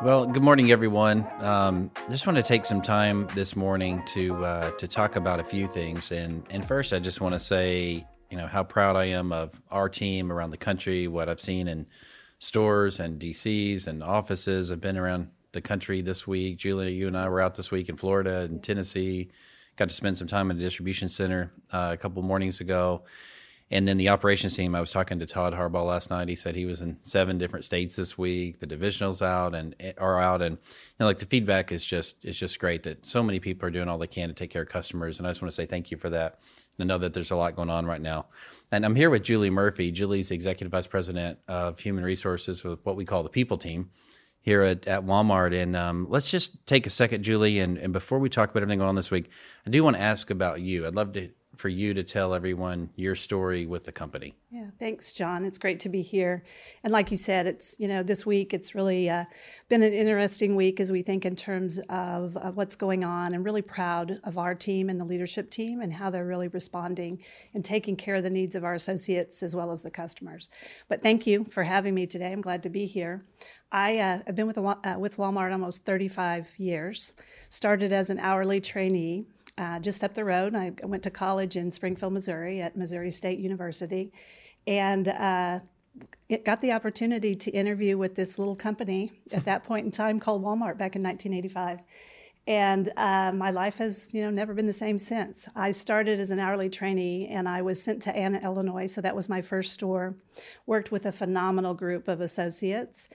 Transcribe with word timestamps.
Well, 0.00 0.26
good 0.26 0.44
morning, 0.44 0.70
everyone. 0.70 1.26
Um, 1.40 1.90
just 2.08 2.24
want 2.24 2.36
to 2.36 2.42
take 2.44 2.64
some 2.64 2.80
time 2.80 3.26
this 3.34 3.56
morning 3.56 4.00
to 4.06 4.44
uh, 4.44 4.70
to 4.72 4.86
talk 4.86 5.16
about 5.16 5.40
a 5.40 5.44
few 5.44 5.66
things, 5.66 6.12
and 6.12 6.46
and 6.50 6.64
first, 6.64 6.92
I 6.92 7.00
just 7.00 7.20
want 7.20 7.34
to 7.34 7.40
say, 7.40 8.06
you 8.30 8.36
know, 8.36 8.46
how 8.46 8.62
proud 8.62 8.94
I 8.94 9.06
am 9.06 9.32
of 9.32 9.60
our 9.72 9.88
team 9.88 10.30
around 10.30 10.50
the 10.50 10.56
country. 10.56 11.08
What 11.08 11.28
I've 11.28 11.40
seen 11.40 11.66
in 11.66 11.88
stores 12.38 13.00
and 13.00 13.20
DCs 13.20 13.88
and 13.88 14.04
offices. 14.04 14.70
I've 14.70 14.80
been 14.80 14.96
around 14.96 15.30
the 15.50 15.60
country 15.60 16.00
this 16.00 16.28
week. 16.28 16.58
Julie, 16.58 16.94
you 16.94 17.08
and 17.08 17.18
I 17.18 17.28
were 17.28 17.40
out 17.40 17.56
this 17.56 17.72
week 17.72 17.88
in 17.88 17.96
Florida 17.96 18.42
and 18.42 18.62
Tennessee. 18.62 19.32
Got 19.74 19.88
to 19.88 19.94
spend 19.96 20.16
some 20.16 20.28
time 20.28 20.52
in 20.52 20.58
a 20.58 20.60
distribution 20.60 21.08
center 21.08 21.52
uh, 21.72 21.90
a 21.92 21.96
couple 21.96 22.22
mornings 22.22 22.60
ago 22.60 23.02
and 23.70 23.86
then 23.86 23.98
the 23.98 24.08
operations 24.08 24.56
team, 24.56 24.74
I 24.74 24.80
was 24.80 24.92
talking 24.92 25.18
to 25.18 25.26
Todd 25.26 25.52
Harbaugh 25.52 25.84
last 25.84 26.10
night. 26.10 26.28
He 26.28 26.36
said 26.36 26.56
he 26.56 26.64
was 26.64 26.80
in 26.80 26.98
seven 27.02 27.36
different 27.36 27.66
states 27.66 27.96
this 27.96 28.16
week. 28.16 28.60
The 28.60 28.66
divisionals 28.66 29.20
out 29.20 29.54
and 29.54 29.74
are 29.98 30.20
out, 30.20 30.40
and 30.40 30.56
you 30.56 30.94
know, 31.00 31.06
like 31.06 31.18
the 31.18 31.26
feedback 31.26 31.70
is 31.70 31.84
just 31.84 32.24
is 32.24 32.38
just 32.38 32.58
great 32.58 32.82
that 32.84 33.04
so 33.04 33.22
many 33.22 33.40
people 33.40 33.68
are 33.68 33.70
doing 33.70 33.88
all 33.88 33.98
they 33.98 34.06
can 34.06 34.28
to 34.28 34.34
take 34.34 34.50
care 34.50 34.62
of 34.62 34.68
customers. 34.68 35.18
And 35.18 35.26
I 35.26 35.30
just 35.30 35.42
want 35.42 35.52
to 35.52 35.56
say 35.56 35.66
thank 35.66 35.90
you 35.90 35.98
for 35.98 36.08
that. 36.10 36.38
And 36.78 36.90
I 36.90 36.94
know 36.94 36.98
that 36.98 37.12
there's 37.12 37.30
a 37.30 37.36
lot 37.36 37.56
going 37.56 37.70
on 37.70 37.84
right 37.84 38.00
now. 38.00 38.26
And 38.72 38.84
I'm 38.86 38.94
here 38.94 39.10
with 39.10 39.22
Julie 39.22 39.50
Murphy. 39.50 39.90
Julie's 39.90 40.30
the 40.30 40.34
executive 40.34 40.70
vice 40.70 40.86
president 40.86 41.38
of 41.48 41.78
human 41.78 42.04
resources 42.04 42.64
with 42.64 42.80
what 42.84 42.96
we 42.96 43.04
call 43.04 43.22
the 43.22 43.28
people 43.30 43.58
team 43.58 43.90
here 44.40 44.62
at, 44.62 44.86
at 44.86 45.04
Walmart. 45.04 45.54
And 45.54 45.76
um, 45.76 46.06
let's 46.08 46.30
just 46.30 46.66
take 46.66 46.86
a 46.86 46.90
second, 46.90 47.22
Julie. 47.22 47.58
And, 47.58 47.76
and 47.76 47.92
before 47.92 48.18
we 48.18 48.28
talk 48.28 48.50
about 48.50 48.62
everything 48.62 48.78
going 48.78 48.88
on 48.88 48.94
this 48.94 49.10
week, 49.10 49.30
I 49.66 49.70
do 49.70 49.82
want 49.82 49.96
to 49.96 50.02
ask 50.02 50.30
about 50.30 50.60
you. 50.60 50.86
I'd 50.86 50.94
love 50.94 51.12
to 51.14 51.30
for 51.58 51.68
you 51.68 51.92
to 51.92 52.04
tell 52.04 52.34
everyone 52.34 52.88
your 52.94 53.16
story 53.16 53.66
with 53.66 53.82
the 53.82 53.90
company. 53.90 54.32
Yeah, 54.48 54.66
thanks, 54.78 55.12
John. 55.12 55.44
It's 55.44 55.58
great 55.58 55.80
to 55.80 55.88
be 55.88 56.02
here. 56.02 56.44
And 56.84 56.92
like 56.92 57.10
you 57.10 57.16
said, 57.16 57.48
it's 57.48 57.74
you 57.80 57.88
know 57.88 58.04
this 58.04 58.24
week 58.24 58.54
it's 58.54 58.76
really 58.76 59.10
uh, 59.10 59.24
been 59.68 59.82
an 59.82 59.92
interesting 59.92 60.54
week 60.54 60.78
as 60.78 60.92
we 60.92 61.02
think 61.02 61.26
in 61.26 61.34
terms 61.34 61.78
of 61.88 62.36
uh, 62.36 62.52
what's 62.52 62.76
going 62.76 63.02
on. 63.02 63.34
And 63.34 63.44
really 63.44 63.60
proud 63.60 64.20
of 64.22 64.38
our 64.38 64.54
team 64.54 64.88
and 64.88 65.00
the 65.00 65.04
leadership 65.04 65.50
team 65.50 65.80
and 65.80 65.92
how 65.92 66.10
they're 66.10 66.24
really 66.24 66.46
responding 66.46 67.22
and 67.52 67.64
taking 67.64 67.96
care 67.96 68.14
of 68.14 68.22
the 68.22 68.30
needs 68.30 68.54
of 68.54 68.62
our 68.62 68.74
associates 68.74 69.42
as 69.42 69.56
well 69.56 69.72
as 69.72 69.82
the 69.82 69.90
customers. 69.90 70.48
But 70.88 71.02
thank 71.02 71.26
you 71.26 71.42
for 71.42 71.64
having 71.64 71.92
me 71.92 72.06
today. 72.06 72.30
I'm 72.30 72.40
glad 72.40 72.62
to 72.62 72.70
be 72.70 72.86
here. 72.86 73.24
I 73.72 73.98
uh, 73.98 74.20
have 74.26 74.34
been 74.36 74.46
with 74.46 74.58
uh, 74.58 74.96
with 74.96 75.16
Walmart 75.16 75.50
almost 75.50 75.84
35 75.84 76.54
years. 76.58 77.14
Started 77.50 77.92
as 77.92 78.10
an 78.10 78.20
hourly 78.20 78.60
trainee 78.60 79.26
uh, 79.58 79.78
just 79.80 80.04
up 80.04 80.14
the 80.14 80.24
road. 80.24 80.54
I 80.54 80.72
went 80.84 81.02
to 81.02 81.10
college 81.10 81.56
in 81.56 81.70
Springfield, 81.70 82.12
Missouri 82.12 82.62
at 82.62 82.76
Missouri 82.76 83.10
State 83.10 83.38
University, 83.38 84.12
and 84.66 85.08
uh, 85.08 85.60
got 86.44 86.60
the 86.60 86.72
opportunity 86.72 87.34
to 87.34 87.50
interview 87.50 87.98
with 87.98 88.14
this 88.14 88.38
little 88.38 88.56
company 88.56 89.10
at 89.32 89.44
that 89.44 89.64
point 89.64 89.84
in 89.84 89.90
time 89.90 90.20
called 90.20 90.42
Walmart 90.42 90.78
back 90.78 90.94
in 90.94 91.02
1985. 91.02 91.80
And 92.46 92.90
uh, 92.96 93.32
my 93.32 93.50
life 93.50 93.76
has, 93.76 94.14
you 94.14 94.22
know, 94.22 94.30
never 94.30 94.54
been 94.54 94.66
the 94.66 94.72
same 94.72 94.98
since. 94.98 95.48
I 95.54 95.70
started 95.72 96.18
as 96.18 96.30
an 96.30 96.40
hourly 96.40 96.70
trainee, 96.70 97.28
and 97.28 97.46
I 97.46 97.60
was 97.60 97.82
sent 97.82 98.00
to 98.02 98.16
Anna, 98.16 98.38
Illinois, 98.38 98.86
so 98.86 99.02
that 99.02 99.14
was 99.14 99.28
my 99.28 99.42
first 99.42 99.74
store. 99.74 100.16
Worked 100.64 100.90
with 100.90 101.04
a 101.04 101.12
phenomenal 101.12 101.74
group 101.74 102.08
of 102.08 102.22
associates, 102.22 103.08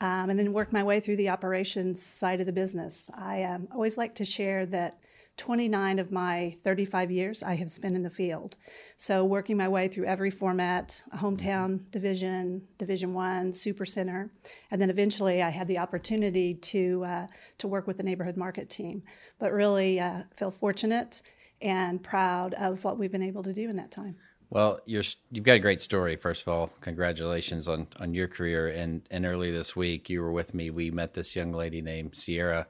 um, 0.00 0.28
and 0.30 0.36
then 0.36 0.52
worked 0.52 0.72
my 0.72 0.82
way 0.82 0.98
through 0.98 1.16
the 1.16 1.28
operations 1.28 2.02
side 2.02 2.40
of 2.40 2.46
the 2.46 2.52
business. 2.52 3.08
I 3.14 3.44
um, 3.44 3.68
always 3.70 3.96
like 3.96 4.16
to 4.16 4.24
share 4.24 4.66
that 4.66 4.98
29 5.40 5.98
of 5.98 6.12
my 6.12 6.54
35 6.60 7.10
years 7.10 7.42
I 7.42 7.54
have 7.54 7.70
spent 7.70 7.94
in 7.94 8.02
the 8.02 8.10
field. 8.10 8.56
So 8.98 9.24
working 9.24 9.56
my 9.56 9.68
way 9.68 9.88
through 9.88 10.04
every 10.04 10.30
format, 10.30 11.02
hometown 11.16 11.90
division, 11.90 12.60
division 12.76 13.14
one, 13.14 13.54
super 13.54 13.86
center, 13.86 14.30
and 14.70 14.78
then 14.78 14.90
eventually 14.90 15.42
I 15.42 15.48
had 15.48 15.66
the 15.66 15.78
opportunity 15.78 16.52
to 16.52 17.04
uh, 17.04 17.26
to 17.56 17.68
work 17.68 17.86
with 17.86 17.96
the 17.96 18.02
neighborhood 18.02 18.36
market 18.36 18.68
team. 18.68 19.02
But 19.38 19.52
really 19.52 19.98
uh, 19.98 20.24
feel 20.36 20.50
fortunate 20.50 21.22
and 21.62 22.02
proud 22.02 22.52
of 22.54 22.84
what 22.84 22.98
we've 22.98 23.10
been 23.10 23.22
able 23.22 23.42
to 23.44 23.54
do 23.54 23.70
in 23.70 23.76
that 23.76 23.90
time. 23.90 24.16
Well, 24.50 24.80
you're 24.84 25.04
you've 25.30 25.44
got 25.44 25.54
a 25.54 25.58
great 25.58 25.80
story. 25.80 26.16
First 26.16 26.42
of 26.42 26.48
all, 26.52 26.70
congratulations 26.82 27.66
on 27.66 27.86
on 27.98 28.12
your 28.12 28.28
career. 28.28 28.68
And 28.68 29.08
and 29.10 29.24
early 29.24 29.50
this 29.50 29.74
week, 29.74 30.10
you 30.10 30.20
were 30.20 30.32
with 30.32 30.52
me. 30.52 30.68
We 30.68 30.90
met 30.90 31.14
this 31.14 31.34
young 31.34 31.52
lady 31.52 31.80
named 31.80 32.14
Sierra 32.14 32.66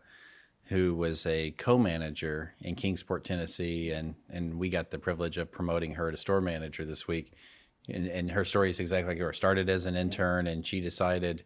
who 0.70 0.94
was 0.94 1.26
a 1.26 1.50
co-manager 1.52 2.54
in 2.60 2.76
Kingsport, 2.76 3.24
Tennessee, 3.24 3.90
and 3.90 4.14
and 4.30 4.58
we 4.58 4.68
got 4.68 4.90
the 4.90 4.98
privilege 4.98 5.36
of 5.36 5.50
promoting 5.50 5.94
her 5.94 6.10
to 6.10 6.16
store 6.16 6.40
manager 6.40 6.84
this 6.84 7.08
week. 7.08 7.32
And, 7.88 8.06
and 8.06 8.30
her 8.30 8.44
story 8.44 8.70
is 8.70 8.78
exactly 8.78 9.14
like 9.14 9.18
yours. 9.18 9.36
Started 9.36 9.68
as 9.68 9.84
an 9.86 9.96
intern, 9.96 10.46
and 10.46 10.64
she 10.64 10.80
decided 10.80 11.44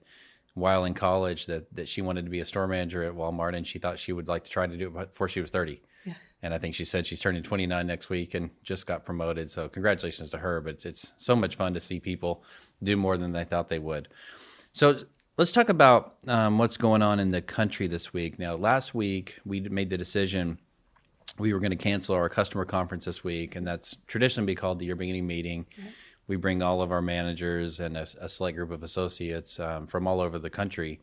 while 0.53 0.85
in 0.85 0.93
college 0.93 1.47
that 1.47 1.75
that 1.75 1.89
she 1.89 2.03
wanted 2.03 2.27
to 2.27 2.31
be 2.31 2.41
a 2.41 2.45
store 2.45 2.69
manager 2.69 3.03
at 3.03 3.15
Walmart, 3.15 3.57
and 3.57 3.67
she 3.67 3.79
thought 3.79 3.99
she 3.99 4.13
would 4.13 4.29
like 4.29 4.45
to 4.45 4.51
try 4.51 4.67
to 4.67 4.77
do 4.77 4.89
it 4.89 5.11
before 5.11 5.29
she 5.31 5.41
was 5.41 5.51
thirty. 5.51 5.81
Yeah. 6.05 6.15
And 6.43 6.53
I 6.53 6.59
think 6.59 6.75
she 6.75 6.85
said 6.85 7.07
she's 7.07 7.21
turning 7.21 7.43
29 7.43 7.87
next 7.87 8.11
week 8.11 8.35
and 8.35 8.51
just 8.63 8.87
got 8.87 9.07
promoted. 9.07 9.51
So 9.51 9.71
congratulations 9.71 10.29
to 10.31 10.39
her. 10.39 10.61
But 10.61 10.75
it's, 10.75 10.85
it's 10.85 11.13
so 11.17 11.35
much 11.35 11.57
fun 11.57 11.73
to 11.73 11.81
see 11.81 11.99
people 11.99 12.45
do 12.83 12.95
more 12.99 13.17
than 13.17 13.33
they 13.33 13.45
thought 13.45 13.71
they 13.71 13.79
would. 13.79 14.09
So 14.71 14.99
Let's 15.37 15.51
talk 15.51 15.69
about 15.69 16.15
um, 16.29 16.59
what's 16.59 16.77
going 16.77 17.03
on 17.03 17.19
in 17.19 17.33
the 17.33 17.43
country 17.43 17.89
this 17.89 18.13
week. 18.13 18.39
Now, 18.39 18.55
last 18.55 18.95
week 18.95 19.41
we 19.45 19.59
made 19.63 19.91
the 19.91 19.99
decision 19.99 20.61
we 21.41 21.53
were 21.53 21.59
going 21.59 21.73
to 21.73 21.77
cancel 21.77 22.15
our 22.15 22.29
customer 22.29 22.65
conference 22.65 23.07
this 23.07 23.25
week, 23.25 23.57
and 23.57 23.67
that's 23.67 23.97
traditionally 24.07 24.47
be 24.47 24.55
called 24.55 24.79
the 24.79 24.85
year 24.85 24.95
beginning 24.95 25.27
meeting. 25.27 25.67
Mm-hmm. 25.77 25.89
We 26.29 26.37
bring 26.37 26.63
all 26.63 26.83
of 26.83 26.93
our 26.93 27.03
managers 27.03 27.81
and 27.81 27.97
a, 27.97 28.07
a 28.21 28.29
select 28.29 28.57
group 28.57 28.71
of 28.71 28.85
associates 28.85 29.59
um, 29.59 29.89
from 29.89 30.07
all 30.07 30.21
over 30.21 30.39
the 30.39 30.51
country 30.51 31.01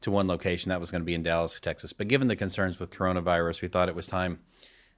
to 0.00 0.10
one 0.10 0.28
location. 0.28 0.70
That 0.70 0.80
was 0.80 0.90
going 0.90 1.02
to 1.02 1.06
be 1.06 1.14
in 1.14 1.22
Dallas, 1.22 1.60
Texas. 1.60 1.92
But 1.92 2.08
given 2.08 2.28
the 2.28 2.36
concerns 2.36 2.80
with 2.80 2.88
coronavirus, 2.88 3.60
we 3.60 3.68
thought 3.68 3.90
it 3.90 3.94
was 3.94 4.06
time 4.06 4.40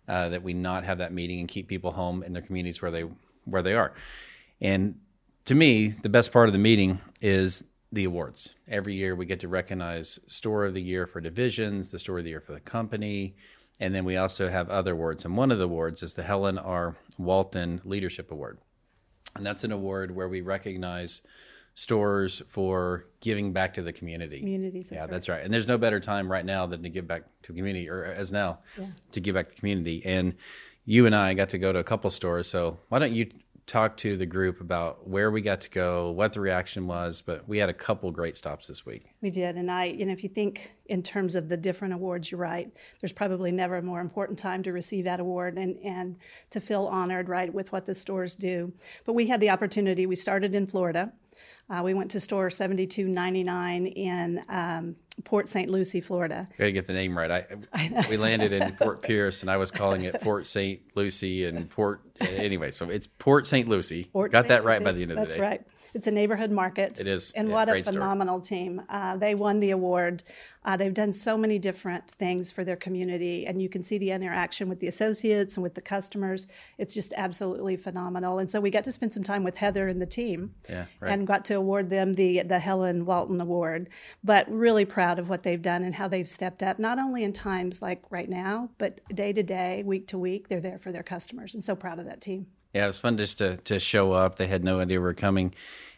uh, 0.07 0.29
that 0.29 0.45
we 0.45 0.55
not 0.55 0.85
have 0.85 0.99
that 0.99 1.13
meeting 1.13 1.41
and 1.41 1.49
keep 1.49 1.67
people 1.67 1.91
home 1.91 2.23
in 2.23 2.33
their 2.33 2.43
communities 2.43 2.81
where 2.81 2.93
they 2.93 3.03
where 3.47 3.63
they 3.63 3.75
are. 3.75 3.95
And 4.61 5.01
to 5.47 5.57
me, 5.57 5.89
the 5.89 6.09
best 6.09 6.31
part 6.31 6.49
of 6.49 6.53
the 6.53 6.61
meeting 6.61 7.01
is 7.21 7.65
the 7.97 8.05
awards. 8.05 8.55
Every 8.69 8.95
year 8.95 9.17
we 9.17 9.27
get 9.27 9.41
to 9.41 9.49
recognize 9.49 10.21
Store 10.29 10.65
of 10.67 10.75
the 10.75 10.83
Year 10.83 11.07
for 11.07 11.21
divisions, 11.21 11.91
the 11.91 11.99
Store 11.99 12.19
of 12.19 12.25
the 12.25 12.31
Year 12.31 12.41
for 12.41 12.53
the 12.53 12.61
company, 12.61 13.35
and 13.81 13.95
then 13.95 14.05
we 14.05 14.17
also 14.17 14.49
have 14.49 14.69
other 14.69 14.93
awards. 14.93 15.25
And 15.25 15.37
one 15.37 15.51
of 15.51 15.59
the 15.59 15.65
awards 15.65 16.03
is 16.03 16.15
the 16.15 16.23
Helen 16.23 16.59
R. 16.59 16.97
Walton 17.19 17.81
Leadership 17.85 18.31
Award. 18.31 18.59
And 19.35 19.45
that's 19.45 19.65
an 19.65 19.73
award 19.73 20.15
where 20.15 20.29
we 20.29 20.41
recognize 20.41 21.23
stores 21.75 22.43
for 22.49 23.07
giving 23.21 23.53
back 23.53 23.75
to 23.75 23.83
the 23.83 23.93
community. 23.93 24.41
Communities. 24.41 24.91
yeah, 24.93 25.07
that's 25.07 25.29
right. 25.29 25.43
And 25.43 25.53
there's 25.53 25.69
no 25.69 25.77
better 25.77 26.01
time 26.01 26.31
right 26.31 26.45
now 26.45 26.67
than 26.67 26.83
to 26.83 26.89
give 26.89 27.07
back 27.07 27.25
to 27.43 27.53
the 27.53 27.59
community, 27.59 27.89
or 27.89 28.05
as 28.05 28.31
now, 28.33 28.61
yeah. 28.79 28.87
to 29.13 29.21
give 29.21 29.35
back 29.35 29.49
to 29.49 29.55
the 29.55 29.61
community. 29.61 30.03
And 30.05 30.35
you 30.87 31.05
and 31.07 31.15
I 31.15 31.35
got 31.35 31.51
to 31.51 31.59
go 31.59 31.73
to 31.73 31.79
a 31.79 31.85
couple 31.85 32.11
stores. 32.11 32.49
So 32.49 32.79
why 32.89 32.99
don't 32.99 33.13
you 33.13 33.31
talk 33.67 33.97
to 33.97 34.17
the 34.17 34.27
group 34.27 34.61
about 34.61 35.09
where 35.09 35.31
we 35.31 35.41
got 35.41 35.61
to 35.61 35.71
go, 35.71 36.11
what 36.13 36.33
the 36.33 36.41
reaction 36.41 36.87
was, 36.87 37.21
but 37.21 37.49
we 37.49 37.59
had 37.59 37.69
a 37.69 37.75
couple 37.75 38.11
great 38.13 38.37
stops 38.37 38.69
this 38.69 38.87
week. 38.87 39.07
We 39.21 39.31
did, 39.31 39.57
and 39.57 39.71
I, 39.71 39.87
you 39.87 40.07
know, 40.07 40.13
if 40.13 40.23
you 40.23 40.29
think 40.29 40.73
in 40.87 41.03
terms 41.03 41.35
of 41.35 41.49
the 41.49 41.57
different 41.57 41.93
awards, 41.93 42.31
you're 42.31 42.41
right. 42.41 42.73
There's 43.01 43.13
probably 43.13 43.51
never 43.51 43.77
a 43.77 43.83
more 43.83 44.01
important 44.01 44.39
time 44.39 44.63
to 44.63 44.73
receive 44.73 45.05
that 45.07 45.19
award 45.19 45.59
and 45.59 45.79
and 45.85 46.17
to 46.51 46.61
feel 46.61 46.87
honored, 46.87 47.29
right, 47.29 47.53
with 47.53 47.73
what 47.73 47.87
the 47.87 47.95
stores 47.95 48.37
do. 48.37 48.73
But 49.05 49.15
we 49.15 49.27
had 49.27 49.41
the 49.41 49.51
opportunity. 49.51 50.07
We 50.07 50.17
started 50.17 50.55
in 50.55 50.67
Florida. 50.67 51.13
Uh, 51.69 51.83
we 51.83 51.95
went 51.95 52.13
to 52.13 52.21
store 52.21 52.49
7299 52.49 53.87
in 53.87 54.41
um, 54.49 54.97
Port 55.25 55.49
St. 55.49 55.69
Lucie, 55.69 56.01
Florida. 56.01 56.49
Got 56.59 56.67
to 56.67 56.73
get 56.73 56.87
the 56.87 56.93
name 56.93 57.19
right. 57.19 57.31
I, 57.31 57.47
I 57.73 58.07
we 58.09 58.17
landed 58.17 58.53
in 58.53 58.73
Fort 58.77 59.03
Pierce, 59.03 59.43
and 59.43 59.51
I 59.51 59.57
was 59.57 59.71
calling 59.73 60.05
it 60.05 60.23
Fort 60.23 60.47
St. 60.47 60.81
Lucie 60.95 61.45
and 61.45 61.69
Port. 61.69 62.03
Anyway, 62.21 62.71
so 62.71 62.89
it's 62.89 63.09
Port 63.09 63.47
St. 63.49 63.69
Lucie. 63.69 64.05
Port 64.05 64.31
Got 64.31 64.43
St. 64.43 64.49
that 64.49 64.65
right 64.65 64.81
Lucie. 64.81 64.85
by 64.85 64.93
the 64.93 65.03
end 65.03 65.11
of 65.13 65.17
That's 65.17 65.29
the 65.31 65.35
day. 65.35 65.41
That's 65.41 65.51
right. 65.51 65.67
It's 65.97 66.07
a 66.07 66.11
neighborhood 66.11 66.51
market. 66.51 67.01
It 67.01 67.09
is. 67.09 67.33
And 67.33 67.49
yeah, 67.49 67.55
what 67.55 67.69
a 67.71 67.83
phenomenal 67.83 68.43
story. 68.43 68.61
team. 68.61 68.83
Uh, 68.91 69.17
they 69.17 69.35
won 69.35 69.61
the 69.61 69.71
award. 69.71 70.23
Uh, 70.63 70.77
they've 70.77 70.93
done 70.93 71.11
so 71.11 71.39
many 71.39 71.59
different 71.59 72.11
things 72.11 72.53
for 72.53 72.65
their 72.65 72.77
community, 72.77 73.47
and 73.47 73.63
you 73.63 73.71
can 73.71 73.83
see 73.83 73.97
the 73.97 74.11
interaction 74.11 74.69
with 74.69 74.81
the 74.81 74.89
associates 74.89 75.57
and 75.57 75.63
with 75.63 75.75
the 75.75 75.81
customers. 75.81 76.47
It's 76.77 76.93
just 76.93 77.15
absolutely 77.17 77.77
phenomenal. 77.77 78.39
And 78.39 78.51
so 78.51 78.61
we 78.61 78.69
got 78.69 78.85
to 78.85 78.93
spend 78.93 79.15
some 79.15 79.23
time 79.23 79.43
with 79.43 79.57
Heather 79.57 79.89
and 79.89 80.03
the 80.03 80.07
team 80.07 80.55
yeah, 80.69 80.85
right. 81.01 81.13
and 81.13 81.27
got 81.27 81.47
to 81.47 81.55
award 81.55 81.89
them 81.89 82.13
the, 82.13 82.43
the 82.43 82.59
Helen 82.59 83.07
Walton 83.07 83.41
Award. 83.41 83.89
But 84.23 84.51
really 84.51 84.85
proud 84.85 85.19
of 85.19 85.31
what 85.31 85.45
they've 85.45 85.63
done 85.63 85.83
and 85.83 85.95
how 85.95 86.09
they've 86.09 86.29
stepped 86.29 86.63
up, 86.63 86.79
not 86.79 86.99
only 86.99 87.25
in 87.25 87.33
times 87.33 87.81
like 87.81 88.03
right 88.11 88.29
now, 88.29 88.69
but 88.77 89.01
day 89.15 89.33
to 89.33 89.43
day, 89.43 89.83
week 89.87 90.09
to 90.09 90.19
week, 90.19 90.49
they're 90.49 90.61
there 90.61 90.79
for 90.79 90.93
their 90.93 91.03
customers. 91.03 91.55
And 91.55 91.65
so 91.65 91.75
proud 91.75 91.99
of 91.99 92.05
that 92.05 92.21
team. 92.21 92.49
Yeah, 92.77 92.85
it 92.85 92.89
was 92.89 93.01
fun 93.01 93.17
just 93.17 93.39
to, 93.39 93.57
to 93.57 93.79
show 93.79 94.13
up. 94.13 94.37
They 94.37 94.47
had 94.47 94.63
no 94.63 94.81
idea 94.81 94.99
we 94.99 95.05
were 95.05 95.15
coming. 95.15 95.55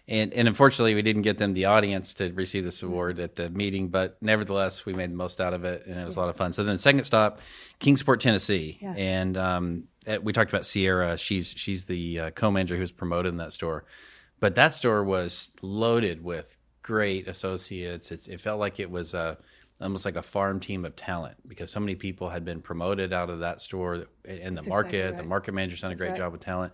And 0.06 0.32
and 0.32 0.48
unfortunately 0.48 0.94
we 0.94 1.02
didn't 1.02 1.22
get 1.22 1.36
them 1.36 1.52
the 1.52 1.66
audience 1.66 2.14
to 2.14 2.32
receive 2.32 2.64
this 2.64 2.82
award 2.82 3.18
at 3.18 3.36
the 3.36 3.50
meeting 3.50 3.88
but 3.88 4.16
nevertheless 4.22 4.86
we 4.86 4.94
made 4.94 5.10
the 5.10 5.16
most 5.16 5.38
out 5.38 5.52
of 5.52 5.64
it 5.64 5.84
and 5.86 6.00
it 6.00 6.04
was 6.04 6.16
a 6.16 6.20
lot 6.20 6.30
of 6.30 6.36
fun. 6.36 6.54
So 6.54 6.64
then 6.64 6.76
the 6.76 6.78
second 6.78 7.04
stop 7.04 7.40
kingsport 7.78 8.20
tennessee. 8.20 8.78
Yeah. 8.80 8.94
and 8.96 9.36
um, 9.36 9.84
eh, 10.06 10.16
we 10.16 10.32
talked 10.32 10.50
about 10.50 10.64
sierra. 10.64 11.18
She's 11.18 11.52
she's 11.54 11.84
the 11.84 12.20
uh, 12.20 12.30
co-manager 12.30 12.76
who 12.76 12.80
was 12.80 12.92
promoted 12.92 13.32
in 13.32 13.36
that 13.38 13.52
store. 13.52 13.84
But 14.40 14.54
that 14.54 14.74
store 14.74 15.04
was 15.04 15.50
loaded 15.60 16.22
with 16.24 16.56
great 16.82 17.28
associates. 17.28 18.10
It's, 18.10 18.28
it 18.28 18.40
felt 18.40 18.60
like 18.60 18.80
it 18.80 18.90
was 18.90 19.12
a 19.12 19.36
almost 19.80 20.04
like 20.04 20.16
a 20.16 20.22
farm 20.22 20.60
team 20.60 20.84
of 20.84 20.96
talent 20.96 21.36
because 21.46 21.70
so 21.70 21.80
many 21.80 21.94
people 21.94 22.28
had 22.30 22.44
been 22.44 22.60
promoted 22.60 23.12
out 23.12 23.30
of 23.30 23.40
that 23.40 23.60
store 23.60 24.06
in 24.24 24.54
the 24.54 24.60
That's 24.60 24.68
market. 24.68 24.96
exactly 24.96 25.22
The 25.22 25.28
market 25.28 25.52
manager's 25.54 25.80
done 25.80 25.92
a 25.92 25.96
great 25.96 26.08
right. 26.10 26.16
job 26.16 26.32
with 26.32 26.40
talent, 26.40 26.72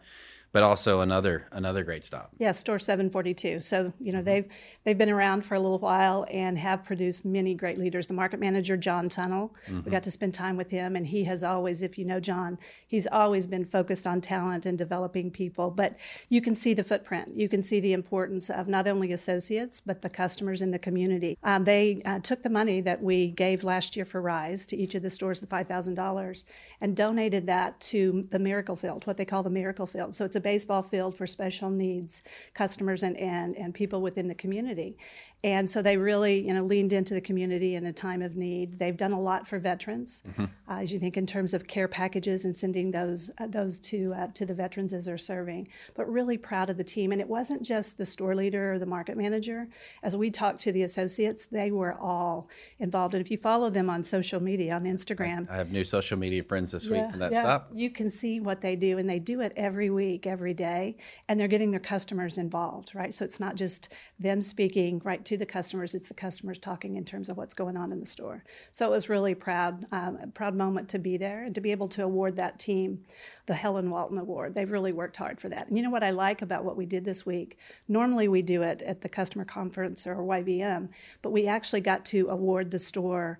but 0.54 0.62
also 0.62 1.00
another 1.00 1.48
another 1.50 1.82
great 1.82 2.04
stop. 2.04 2.30
Yeah, 2.38 2.52
store 2.52 2.78
742. 2.78 3.58
So, 3.60 3.92
you 4.00 4.12
know, 4.12 4.18
Mm-hmm. 4.18 4.24
they've 4.24 4.46
they've 4.84 4.96
been 4.96 5.10
around 5.10 5.44
for 5.44 5.56
a 5.56 5.60
little 5.60 5.80
while 5.80 6.24
and 6.30 6.56
have 6.56 6.84
produced 6.84 7.24
many 7.24 7.54
great 7.54 7.76
leaders. 7.76 8.06
The 8.06 8.14
market 8.14 8.38
manager, 8.38 8.76
John 8.76 9.08
Tunnel, 9.08 9.52
Mm-hmm. 9.66 9.80
we 9.84 9.90
got 9.90 10.04
to 10.04 10.12
spend 10.12 10.32
time 10.32 10.56
with 10.56 10.70
him 10.70 10.94
and 10.94 11.08
he 11.08 11.24
has 11.24 11.42
always, 11.42 11.82
if 11.82 11.98
you 11.98 12.04
know 12.04 12.20
John, 12.20 12.56
he's 12.86 13.08
always 13.08 13.48
been 13.48 13.64
focused 13.64 14.06
on 14.06 14.20
talent 14.20 14.64
and 14.64 14.78
developing 14.78 15.32
people. 15.32 15.70
But 15.72 15.96
you 16.28 16.40
can 16.40 16.54
see 16.54 16.72
the 16.72 16.84
footprint. 16.84 17.32
You 17.34 17.48
can 17.48 17.64
see 17.64 17.80
the 17.80 17.92
importance 17.92 18.48
of 18.48 18.68
not 18.68 18.86
only 18.86 19.12
associates, 19.12 19.80
but 19.80 20.02
the 20.02 20.08
customers 20.08 20.62
in 20.62 20.70
the 20.70 20.78
community. 20.78 21.36
Um, 21.42 21.64
they 21.64 22.00
uh, 22.04 22.20
took 22.20 22.44
the 22.44 22.50
money 22.50 22.80
that 22.82 23.02
we 23.02 23.26
gave 23.32 23.64
last 23.64 23.96
year 23.96 24.04
for 24.04 24.20
Rise 24.22 24.66
to 24.66 24.76
each 24.76 24.94
of 24.94 25.02
the 25.02 25.10
stores, 25.10 25.40
the 25.40 25.48
$5,000, 25.48 26.44
and 26.80 26.96
donated 26.96 27.46
that 27.48 27.80
to 27.80 28.28
the 28.30 28.38
Miracle 28.38 28.76
Field, 28.76 29.04
what 29.08 29.16
they 29.16 29.24
call 29.24 29.42
the 29.42 29.50
Miracle 29.50 29.86
Field. 29.86 30.14
So 30.14 30.24
it's 30.24 30.36
a 30.36 30.43
baseball 30.44 30.82
field 30.82 31.16
for 31.16 31.26
special 31.26 31.70
needs 31.70 32.22
customers 32.54 33.02
and, 33.02 33.16
and, 33.16 33.56
and 33.56 33.74
people 33.74 34.00
within 34.00 34.28
the 34.28 34.34
community. 34.34 34.96
And 35.44 35.68
so 35.68 35.82
they 35.82 35.98
really, 35.98 36.40
you 36.40 36.54
know, 36.54 36.64
leaned 36.64 36.94
into 36.94 37.12
the 37.12 37.20
community 37.20 37.74
in 37.74 37.84
a 37.84 37.92
time 37.92 38.22
of 38.22 38.34
need. 38.34 38.78
They've 38.78 38.96
done 38.96 39.12
a 39.12 39.20
lot 39.20 39.46
for 39.46 39.58
veterans, 39.58 40.22
uh, 40.38 40.46
as 40.68 40.90
you 40.90 40.98
think 40.98 41.18
in 41.18 41.26
terms 41.26 41.52
of 41.52 41.66
care 41.66 41.86
packages 41.86 42.46
and 42.46 42.56
sending 42.56 42.90
those 42.90 43.30
uh, 43.36 43.46
those 43.46 43.78
to 43.80 44.14
uh, 44.16 44.28
to 44.28 44.46
the 44.46 44.54
veterans 44.54 44.94
as 44.94 45.04
they're 45.04 45.18
serving. 45.18 45.68
But 45.94 46.10
really 46.10 46.38
proud 46.38 46.70
of 46.70 46.78
the 46.78 46.84
team. 46.84 47.12
And 47.12 47.20
it 47.20 47.28
wasn't 47.28 47.62
just 47.62 47.98
the 47.98 48.06
store 48.06 48.34
leader 48.34 48.72
or 48.72 48.78
the 48.78 48.86
market 48.86 49.18
manager. 49.18 49.68
As 50.02 50.16
we 50.16 50.30
talked 50.30 50.62
to 50.62 50.72
the 50.72 50.82
associates, 50.84 51.44
they 51.44 51.70
were 51.70 51.92
all 51.92 52.48
involved. 52.78 53.14
And 53.14 53.20
if 53.20 53.30
you 53.30 53.36
follow 53.36 53.68
them 53.68 53.90
on 53.90 54.02
social 54.02 54.42
media 54.42 54.74
on 54.74 54.84
Instagram, 54.84 55.50
I 55.50 55.56
have 55.58 55.70
new 55.70 55.84
social 55.84 56.16
media 56.16 56.42
friends 56.42 56.72
this 56.72 56.88
week 56.88 57.10
from 57.10 57.18
that 57.18 57.32
yeah. 57.32 57.42
stop. 57.42 57.68
You 57.74 57.90
can 57.90 58.08
see 58.08 58.40
what 58.40 58.62
they 58.62 58.76
do, 58.76 58.96
and 58.96 59.10
they 59.10 59.18
do 59.18 59.42
it 59.42 59.52
every 59.56 59.90
week, 59.90 60.26
every 60.26 60.54
day, 60.54 60.94
and 61.28 61.38
they're 61.38 61.48
getting 61.48 61.70
their 61.70 61.80
customers 61.80 62.38
involved, 62.38 62.94
right? 62.94 63.12
So 63.12 63.26
it's 63.26 63.40
not 63.40 63.56
just 63.56 63.92
them 64.18 64.40
speaking 64.40 65.02
right 65.04 65.22
to 65.26 65.33
the 65.36 65.46
customers; 65.46 65.94
it's 65.94 66.08
the 66.08 66.14
customers 66.14 66.58
talking 66.58 66.96
in 66.96 67.04
terms 67.04 67.28
of 67.28 67.36
what's 67.36 67.54
going 67.54 67.76
on 67.76 67.92
in 67.92 68.00
the 68.00 68.06
store. 68.06 68.44
So 68.72 68.86
it 68.86 68.90
was 68.90 69.08
really 69.08 69.34
proud, 69.34 69.86
um, 69.92 70.18
a 70.22 70.26
proud 70.26 70.54
moment 70.54 70.88
to 70.90 70.98
be 70.98 71.16
there 71.16 71.44
and 71.44 71.54
to 71.54 71.60
be 71.60 71.70
able 71.70 71.88
to 71.88 72.04
award 72.04 72.36
that 72.36 72.58
team 72.58 73.04
the 73.46 73.54
Helen 73.54 73.90
Walton 73.90 74.18
Award. 74.18 74.54
They've 74.54 74.70
really 74.70 74.92
worked 74.92 75.16
hard 75.16 75.40
for 75.40 75.48
that. 75.50 75.68
And 75.68 75.76
you 75.76 75.82
know 75.82 75.90
what 75.90 76.02
I 76.02 76.10
like 76.10 76.42
about 76.42 76.64
what 76.64 76.76
we 76.76 76.86
did 76.86 77.04
this 77.04 77.26
week? 77.26 77.58
Normally 77.88 78.28
we 78.28 78.42
do 78.42 78.62
it 78.62 78.80
at 78.82 79.02
the 79.02 79.08
customer 79.08 79.44
conference 79.44 80.06
or 80.06 80.16
YBM, 80.16 80.88
but 81.22 81.30
we 81.30 81.46
actually 81.46 81.82
got 81.82 82.04
to 82.06 82.28
award 82.28 82.70
the 82.70 82.78
store 82.78 83.38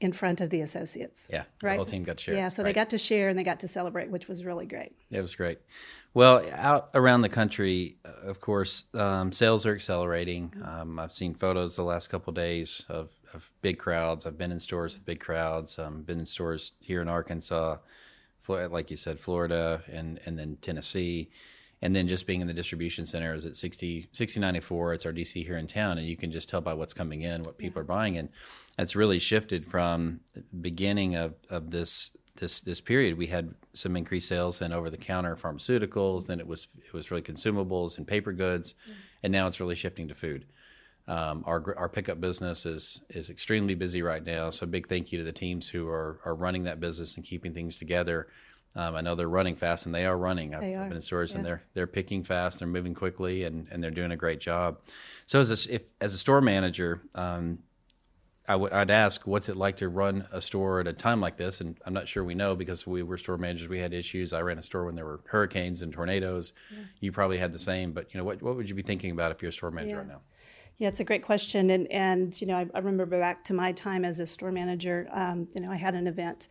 in 0.00 0.12
front 0.12 0.40
of 0.40 0.50
the 0.50 0.60
associates. 0.60 1.28
Yeah, 1.30 1.44
the 1.60 1.66
right. 1.66 1.76
whole 1.76 1.84
team 1.84 2.04
got 2.04 2.18
to 2.18 2.24
share. 2.24 2.34
Yeah, 2.34 2.48
so 2.48 2.62
they 2.62 2.72
got 2.72 2.90
to 2.90 2.98
share 2.98 3.28
and 3.28 3.38
they 3.38 3.44
got 3.44 3.60
to 3.60 3.68
celebrate, 3.68 4.10
which 4.10 4.28
was 4.28 4.44
really 4.44 4.66
great. 4.66 4.92
It 5.10 5.20
was 5.20 5.34
great. 5.34 5.58
Well, 6.14 6.44
out 6.52 6.90
around 6.94 7.22
the 7.22 7.28
country, 7.28 7.96
uh, 8.04 8.28
of 8.28 8.40
course, 8.40 8.84
um, 8.94 9.32
sales 9.32 9.66
are 9.66 9.74
accelerating. 9.74 10.52
Um, 10.64 10.98
I've 10.98 11.12
seen 11.12 11.34
photos 11.34 11.76
the 11.76 11.82
last 11.84 12.08
couple 12.08 12.30
of 12.30 12.36
days 12.36 12.86
of, 12.88 13.10
of 13.34 13.50
big 13.60 13.78
crowds. 13.78 14.24
I've 14.24 14.38
been 14.38 14.52
in 14.52 14.60
stores 14.60 14.94
with 14.94 15.04
big 15.04 15.20
crowds. 15.20 15.78
Um, 15.78 16.02
been 16.02 16.18
in 16.18 16.26
stores 16.26 16.72
here 16.80 17.02
in 17.02 17.08
Arkansas, 17.08 17.78
like 18.48 18.90
you 18.90 18.96
said, 18.96 19.20
Florida, 19.20 19.82
and 19.92 20.18
and 20.24 20.38
then 20.38 20.56
Tennessee, 20.62 21.30
and 21.80 21.94
then 21.94 22.08
just 22.08 22.26
being 22.26 22.40
in 22.40 22.46
the 22.46 22.54
distribution 22.54 23.06
center 23.06 23.34
is 23.34 23.46
at 23.46 23.56
60, 23.56 24.08
6094. 24.12 24.94
It's 24.94 25.06
our 25.06 25.12
DC 25.12 25.44
here 25.44 25.56
in 25.56 25.66
town, 25.66 25.98
and 25.98 26.06
you 26.06 26.16
can 26.16 26.32
just 26.32 26.48
tell 26.48 26.60
by 26.60 26.74
what's 26.74 26.94
coming 26.94 27.22
in 27.22 27.42
what 27.42 27.58
people 27.58 27.80
are 27.80 27.84
buying, 27.84 28.16
and 28.16 28.28
that's 28.76 28.96
really 28.96 29.18
shifted 29.18 29.66
from 29.66 30.20
the 30.34 30.42
beginning 30.60 31.14
of 31.14 31.34
of 31.50 31.70
this 31.70 32.12
this 32.38 32.60
this 32.60 32.80
period. 32.80 33.18
We 33.18 33.26
had 33.26 33.54
some 33.72 33.96
increased 33.96 34.28
sales 34.28 34.60
in 34.62 34.72
over 34.72 34.90
the 34.90 34.96
counter 34.96 35.36
pharmaceuticals 35.36 36.26
then 36.26 36.40
it 36.40 36.46
was 36.46 36.68
it 36.84 36.92
was 36.92 37.10
really 37.10 37.22
consumables 37.22 37.98
and 37.98 38.06
paper 38.06 38.32
goods 38.32 38.74
and 39.22 39.32
now 39.32 39.46
it's 39.46 39.60
really 39.60 39.74
shifting 39.74 40.08
to 40.08 40.14
food. 40.14 40.46
Um, 41.06 41.42
our 41.46 41.76
our 41.78 41.88
pickup 41.88 42.20
business 42.20 42.66
is 42.66 43.00
is 43.08 43.30
extremely 43.30 43.74
busy 43.74 44.02
right 44.02 44.24
now 44.24 44.50
so 44.50 44.66
big 44.66 44.88
thank 44.88 45.10
you 45.10 45.18
to 45.18 45.24
the 45.24 45.32
teams 45.32 45.68
who 45.68 45.88
are 45.88 46.20
are 46.24 46.34
running 46.34 46.64
that 46.64 46.80
business 46.80 47.16
and 47.16 47.24
keeping 47.24 47.54
things 47.54 47.76
together 47.76 48.28
um, 48.76 48.94
I 48.94 49.00
know 49.00 49.14
they're 49.14 49.28
running 49.28 49.56
fast 49.56 49.86
and 49.86 49.94
they 49.94 50.06
are 50.06 50.16
running. 50.16 50.54
I've, 50.54 50.62
are, 50.62 50.84
been 50.84 50.92
in 50.92 51.00
stores 51.00 51.34
and 51.34 51.44
they're 51.44 51.62
they're 51.74 51.86
picking 51.86 52.22
fast. 52.22 52.58
They're 52.58 52.68
moving 52.68 52.94
quickly 52.94 53.44
and, 53.44 53.66
and 53.70 53.82
they're 53.82 53.90
doing 53.90 54.12
a 54.12 54.16
great 54.16 54.40
job. 54.40 54.78
So 55.26 55.40
as 55.40 55.66
a, 55.66 55.74
if 55.74 55.82
as 56.00 56.14
a 56.14 56.18
store 56.18 56.40
manager, 56.40 57.02
um, 57.14 57.58
I 58.46 58.56
would 58.56 58.72
I'd 58.72 58.90
ask 58.90 59.26
what's 59.26 59.48
it 59.48 59.56
like 59.56 59.76
to 59.78 59.88
run 59.88 60.26
a 60.32 60.40
store 60.40 60.80
at 60.80 60.86
a 60.86 60.92
time 60.92 61.20
like 61.20 61.36
this, 61.36 61.60
and 61.60 61.76
I'm 61.84 61.92
not 61.92 62.08
sure 62.08 62.24
we 62.24 62.34
know 62.34 62.54
because 62.56 62.86
we 62.86 63.02
were 63.02 63.18
store 63.18 63.36
managers. 63.36 63.68
We 63.68 63.78
had 63.78 63.92
issues. 63.92 64.32
I 64.32 64.40
ran 64.40 64.58
a 64.58 64.62
store 64.62 64.86
when 64.86 64.94
there 64.94 65.04
were 65.04 65.20
hurricanes 65.26 65.82
and 65.82 65.92
tornadoes. 65.92 66.52
You 67.00 67.12
probably 67.12 67.38
had 67.38 67.52
the 67.52 67.58
same, 67.58 67.92
but 67.92 68.12
you 68.12 68.18
know 68.18 68.24
what 68.24 68.42
what 68.42 68.56
would 68.56 68.68
you 68.68 68.74
be 68.74 68.82
thinking 68.82 69.10
about 69.10 69.32
if 69.32 69.42
you're 69.42 69.50
a 69.50 69.52
store 69.52 69.70
manager 69.70 69.96
Yeah. 69.96 69.98
right 69.98 70.08
now? 70.08 70.20
Yeah, 70.78 70.86
it's 70.86 71.00
a 71.00 71.04
great 71.04 71.24
question, 71.24 71.70
and 71.70 71.90
and 71.90 72.40
you 72.40 72.46
know 72.46 72.56
I, 72.56 72.66
I 72.72 72.78
remember 72.78 73.18
back 73.18 73.44
to 73.44 73.54
my 73.54 73.72
time 73.72 74.04
as 74.04 74.20
a 74.20 74.26
store 74.26 74.52
manager. 74.52 75.08
Um, 75.12 75.48
you 75.54 75.60
know, 75.60 75.72
I 75.72 75.76
had 75.76 75.94
an 75.94 76.06
event, 76.06 76.46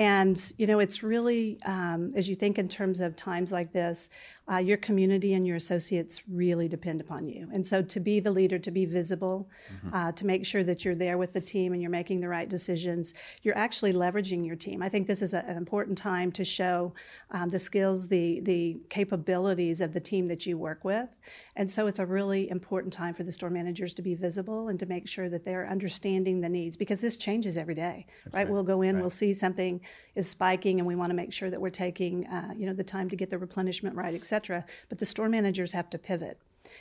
and 0.00 0.54
you 0.56 0.66
know 0.66 0.78
it's 0.78 1.02
really 1.02 1.58
um, 1.66 2.12
as 2.16 2.26
you 2.26 2.34
think 2.34 2.58
in 2.58 2.68
terms 2.68 3.00
of 3.00 3.14
times 3.16 3.52
like 3.52 3.70
this, 3.74 4.08
uh, 4.50 4.56
your 4.56 4.78
community 4.78 5.34
and 5.34 5.46
your 5.46 5.56
associates 5.56 6.22
really 6.26 6.68
depend 6.68 7.02
upon 7.02 7.28
you. 7.28 7.48
And 7.52 7.64
so 7.64 7.82
to 7.82 8.00
be 8.00 8.18
the 8.18 8.32
leader, 8.32 8.58
to 8.58 8.70
be 8.70 8.86
visible, 8.86 9.48
uh, 9.92 10.10
to 10.12 10.26
make 10.26 10.46
sure 10.46 10.64
that 10.64 10.84
you're 10.86 10.94
there 10.94 11.18
with 11.18 11.34
the 11.34 11.40
team 11.40 11.74
and 11.74 11.82
you're 11.82 11.90
making 11.90 12.20
the 12.20 12.28
right 12.28 12.48
decisions, 12.48 13.12
you're 13.42 13.56
actually 13.56 13.92
leveraging 13.92 14.44
your 14.44 14.56
team. 14.56 14.82
I 14.82 14.88
think 14.88 15.06
this 15.06 15.20
is 15.20 15.34
a, 15.34 15.44
an 15.46 15.58
important 15.58 15.98
time 15.98 16.32
to 16.32 16.44
show 16.44 16.94
um, 17.30 17.50
the 17.50 17.58
skills, 17.58 18.08
the 18.08 18.40
the 18.40 18.80
capabilities 18.88 19.82
of 19.82 19.92
the 19.92 20.00
team 20.00 20.28
that 20.28 20.46
you 20.46 20.56
work 20.56 20.82
with, 20.82 21.14
and 21.56 21.70
so 21.70 21.86
it's 21.86 21.98
a 21.98 22.06
really 22.06 22.48
important 22.48 22.92
time 22.92 23.12
for 23.12 23.22
the 23.22 23.32
store 23.32 23.50
managers 23.50 23.92
to 23.94 24.02
be 24.02 24.14
visible 24.14 24.68
and 24.68 24.80
to 24.80 24.86
make 24.86 25.06
sure 25.06 25.28
that 25.28 25.44
they're 25.44 25.68
understanding 25.68 26.40
the 26.40 26.48
needs 26.48 26.74
because 26.74 27.02
this 27.02 27.18
changes 27.18 27.58
every 27.58 27.74
day, 27.74 28.06
right? 28.32 28.48
We'll 28.48 28.62
go 28.62 28.80
in, 28.80 28.98
we'll 28.98 29.10
see 29.10 29.34
something 29.34 29.82
is 30.14 30.28
spiking, 30.28 30.78
and 30.80 30.86
we 30.86 30.96
want 30.96 31.10
to 31.10 31.16
make 31.16 31.32
sure 31.32 31.50
that 31.50 31.60
we're 31.60 31.70
taking, 31.70 32.26
uh, 32.26 32.52
you 32.56 32.66
know, 32.66 32.72
the 32.72 32.84
time 32.84 33.08
to 33.08 33.16
get 33.16 33.30
the 33.30 33.38
replenishment 33.38 33.96
right, 33.96 34.14
et 34.14 34.24
cetera. 34.24 34.64
But 34.88 34.98
the 34.98 35.06
store 35.06 35.28
managers 35.28 35.72
have 35.72 35.90
to 35.90 35.98
pivot. 35.98 36.38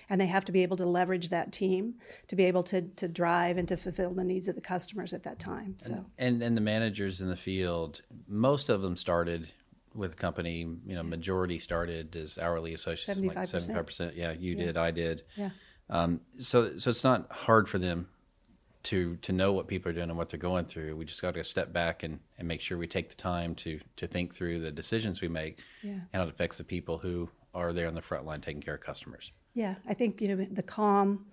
And 0.09 0.19
they 0.21 0.27
have 0.27 0.45
to 0.45 0.51
be 0.51 0.61
able 0.61 0.77
to 0.77 0.85
leverage 0.85 1.29
that 1.29 1.51
team 1.51 1.95
to 2.27 2.35
be 2.35 2.43
able 2.43 2.63
to, 2.63 2.81
to 2.81 3.07
drive 3.07 3.57
and 3.57 3.67
to 3.69 3.77
fulfill 3.77 4.13
the 4.13 4.23
needs 4.23 4.47
of 4.47 4.53
the 4.55 4.61
customers 4.61 5.13
at 5.13 5.23
that 5.23 5.39
time. 5.39 5.75
So, 5.79 6.05
And 6.17 6.43
and 6.43 6.55
the 6.55 6.61
managers 6.61 7.21
in 7.21 7.29
the 7.29 7.35
field, 7.37 8.01
most 8.27 8.69
of 8.69 8.81
them 8.81 8.95
started 8.95 9.49
with 9.95 10.13
a 10.13 10.15
company. 10.15 10.59
You 10.59 10.95
know, 10.95 11.01
majority 11.01 11.57
started 11.59 12.15
as 12.15 12.37
hourly 12.37 12.73
associates, 12.73 13.19
like 13.19 13.35
75%. 13.35 13.47
seventy 13.47 13.73
five 13.73 13.85
percent. 13.85 14.15
Yeah, 14.15 14.33
you 14.33 14.53
did, 14.53 14.77
I 14.77 14.91
did. 14.91 15.23
yeah. 15.35 15.49
Um, 15.89 16.21
so 16.37 16.77
so 16.77 16.91
it's 16.91 17.03
not 17.03 17.31
hard 17.31 17.67
for 17.67 17.79
them 17.79 18.09
to 18.83 19.17
to 19.17 19.33
know 19.33 19.51
what 19.51 19.67
people 19.67 19.89
are 19.89 19.93
doing 19.93 20.09
and 20.09 20.17
what 20.17 20.29
they're 20.29 20.39
going 20.39 20.65
through. 20.65 20.95
We 20.95 21.05
just 21.05 21.21
got 21.21 21.33
to 21.33 21.43
step 21.43 21.73
back 21.73 22.03
and, 22.03 22.19
and 22.37 22.47
make 22.47 22.61
sure 22.61 22.77
we 22.77 22.87
take 22.87 23.09
the 23.09 23.15
time 23.15 23.55
to 23.55 23.79
to 23.97 24.07
think 24.07 24.33
through 24.33 24.59
the 24.61 24.71
decisions 24.71 25.21
we 25.21 25.27
make 25.27 25.59
Yeah. 25.83 25.91
and 25.91 26.07
how 26.13 26.23
it 26.23 26.29
affects 26.29 26.57
the 26.57 26.63
people 26.63 26.97
who 26.99 27.29
are 27.53 27.73
there 27.73 27.87
on 27.87 27.95
the 27.95 28.01
front 28.01 28.25
line 28.25 28.41
taking 28.41 28.61
care 28.61 28.75
of 28.75 28.81
customers. 28.81 29.31
Yeah, 29.53 29.75
I 29.87 29.93
think 29.93 30.21
you 30.21 30.27
know 30.35 30.45
the 30.49 30.63
calm, 30.63 31.25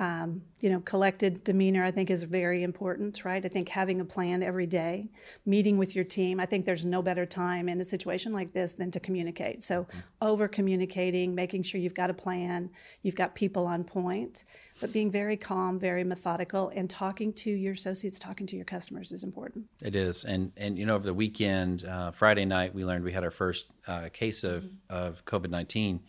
um, 0.00 0.40
you 0.60 0.70
know, 0.70 0.80
collected 0.80 1.44
demeanor. 1.44 1.84
I 1.84 1.90
think 1.90 2.08
is 2.08 2.22
very 2.22 2.62
important, 2.62 3.22
right? 3.22 3.44
I 3.44 3.48
think 3.48 3.68
having 3.68 4.00
a 4.00 4.04
plan 4.04 4.42
every 4.42 4.66
day, 4.66 5.10
meeting 5.44 5.76
with 5.76 5.94
your 5.94 6.06
team. 6.06 6.40
I 6.40 6.46
think 6.46 6.64
there's 6.64 6.86
no 6.86 7.02
better 7.02 7.26
time 7.26 7.68
in 7.68 7.78
a 7.82 7.84
situation 7.84 8.32
like 8.32 8.52
this 8.54 8.72
than 8.72 8.90
to 8.92 9.00
communicate. 9.00 9.62
So, 9.62 9.86
over 10.22 10.48
communicating, 10.48 11.34
making 11.34 11.64
sure 11.64 11.80
you've 11.80 11.94
got 11.94 12.08
a 12.08 12.14
plan, 12.14 12.70
you've 13.02 13.14
got 13.14 13.34
people 13.34 13.66
on 13.66 13.84
point, 13.84 14.44
but 14.80 14.90
being 14.90 15.10
very 15.10 15.36
calm, 15.36 15.78
very 15.78 16.02
methodical, 16.02 16.72
and 16.74 16.88
talking 16.88 17.30
to 17.34 17.50
your 17.50 17.74
associates, 17.74 18.18
talking 18.18 18.46
to 18.46 18.56
your 18.56 18.64
customers 18.64 19.12
is 19.12 19.22
important. 19.22 19.66
It 19.84 19.94
is, 19.94 20.24
and 20.24 20.50
and 20.56 20.78
you 20.78 20.86
know, 20.86 20.94
over 20.94 21.04
the 21.04 21.14
weekend, 21.14 21.84
uh, 21.84 22.10
Friday 22.10 22.46
night, 22.46 22.74
we 22.74 22.86
learned 22.86 23.04
we 23.04 23.12
had 23.12 23.22
our 23.22 23.30
first 23.30 23.66
uh, 23.86 24.08
case 24.10 24.44
of 24.44 24.64
of 24.88 25.22
COVID 25.26 25.50
nineteen 25.50 26.00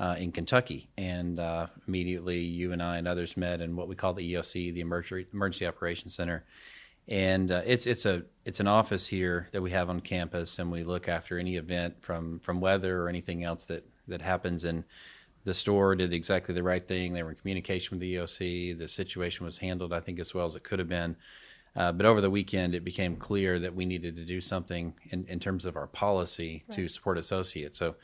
uh, 0.00 0.16
in 0.18 0.32
Kentucky, 0.32 0.88
and 0.96 1.38
uh, 1.38 1.66
immediately 1.86 2.38
you 2.38 2.72
and 2.72 2.82
I 2.82 2.96
and 2.96 3.06
others 3.06 3.36
met 3.36 3.60
in 3.60 3.76
what 3.76 3.86
we 3.86 3.94
call 3.94 4.14
the 4.14 4.32
EOC, 4.32 4.72
the 4.72 4.80
Emergency 4.80 5.28
Emergency 5.32 5.66
Operations 5.66 6.14
Center, 6.14 6.44
and 7.06 7.52
uh, 7.52 7.60
it's 7.66 7.86
it's 7.86 8.06
a 8.06 8.24
it's 8.46 8.60
an 8.60 8.66
office 8.66 9.08
here 9.08 9.48
that 9.52 9.60
we 9.60 9.70
have 9.72 9.90
on 9.90 10.00
campus, 10.00 10.58
and 10.58 10.72
we 10.72 10.84
look 10.84 11.06
after 11.06 11.38
any 11.38 11.56
event 11.56 12.02
from 12.02 12.40
from 12.40 12.62
weather 12.62 13.02
or 13.02 13.08
anything 13.10 13.44
else 13.44 13.66
that 13.66 13.86
that 14.08 14.22
happens 14.22 14.64
and. 14.64 14.84
The 15.42 15.54
store 15.54 15.96
did 15.96 16.12
exactly 16.12 16.54
the 16.54 16.62
right 16.62 16.86
thing. 16.86 17.14
They 17.14 17.22
were 17.22 17.30
in 17.30 17.36
communication 17.36 17.96
with 17.96 18.00
the 18.02 18.16
EOC. 18.16 18.78
The 18.78 18.86
situation 18.86 19.46
was 19.46 19.56
handled, 19.56 19.90
I 19.90 20.00
think, 20.00 20.20
as 20.20 20.34
well 20.34 20.44
as 20.44 20.54
it 20.54 20.64
could 20.64 20.78
have 20.78 20.88
been. 20.88 21.16
Uh, 21.74 21.92
but 21.92 22.04
over 22.04 22.20
the 22.20 22.28
weekend, 22.28 22.74
it 22.74 22.84
became 22.84 23.16
clear 23.16 23.58
that 23.58 23.74
we 23.74 23.86
needed 23.86 24.16
to 24.18 24.24
do 24.26 24.42
something 24.42 24.92
in, 25.08 25.24
in 25.28 25.40
terms 25.40 25.64
of 25.64 25.78
our 25.78 25.86
policy 25.86 26.64
to 26.72 26.88
support 26.88 27.16
associates. 27.16 27.78
So, 27.78 27.96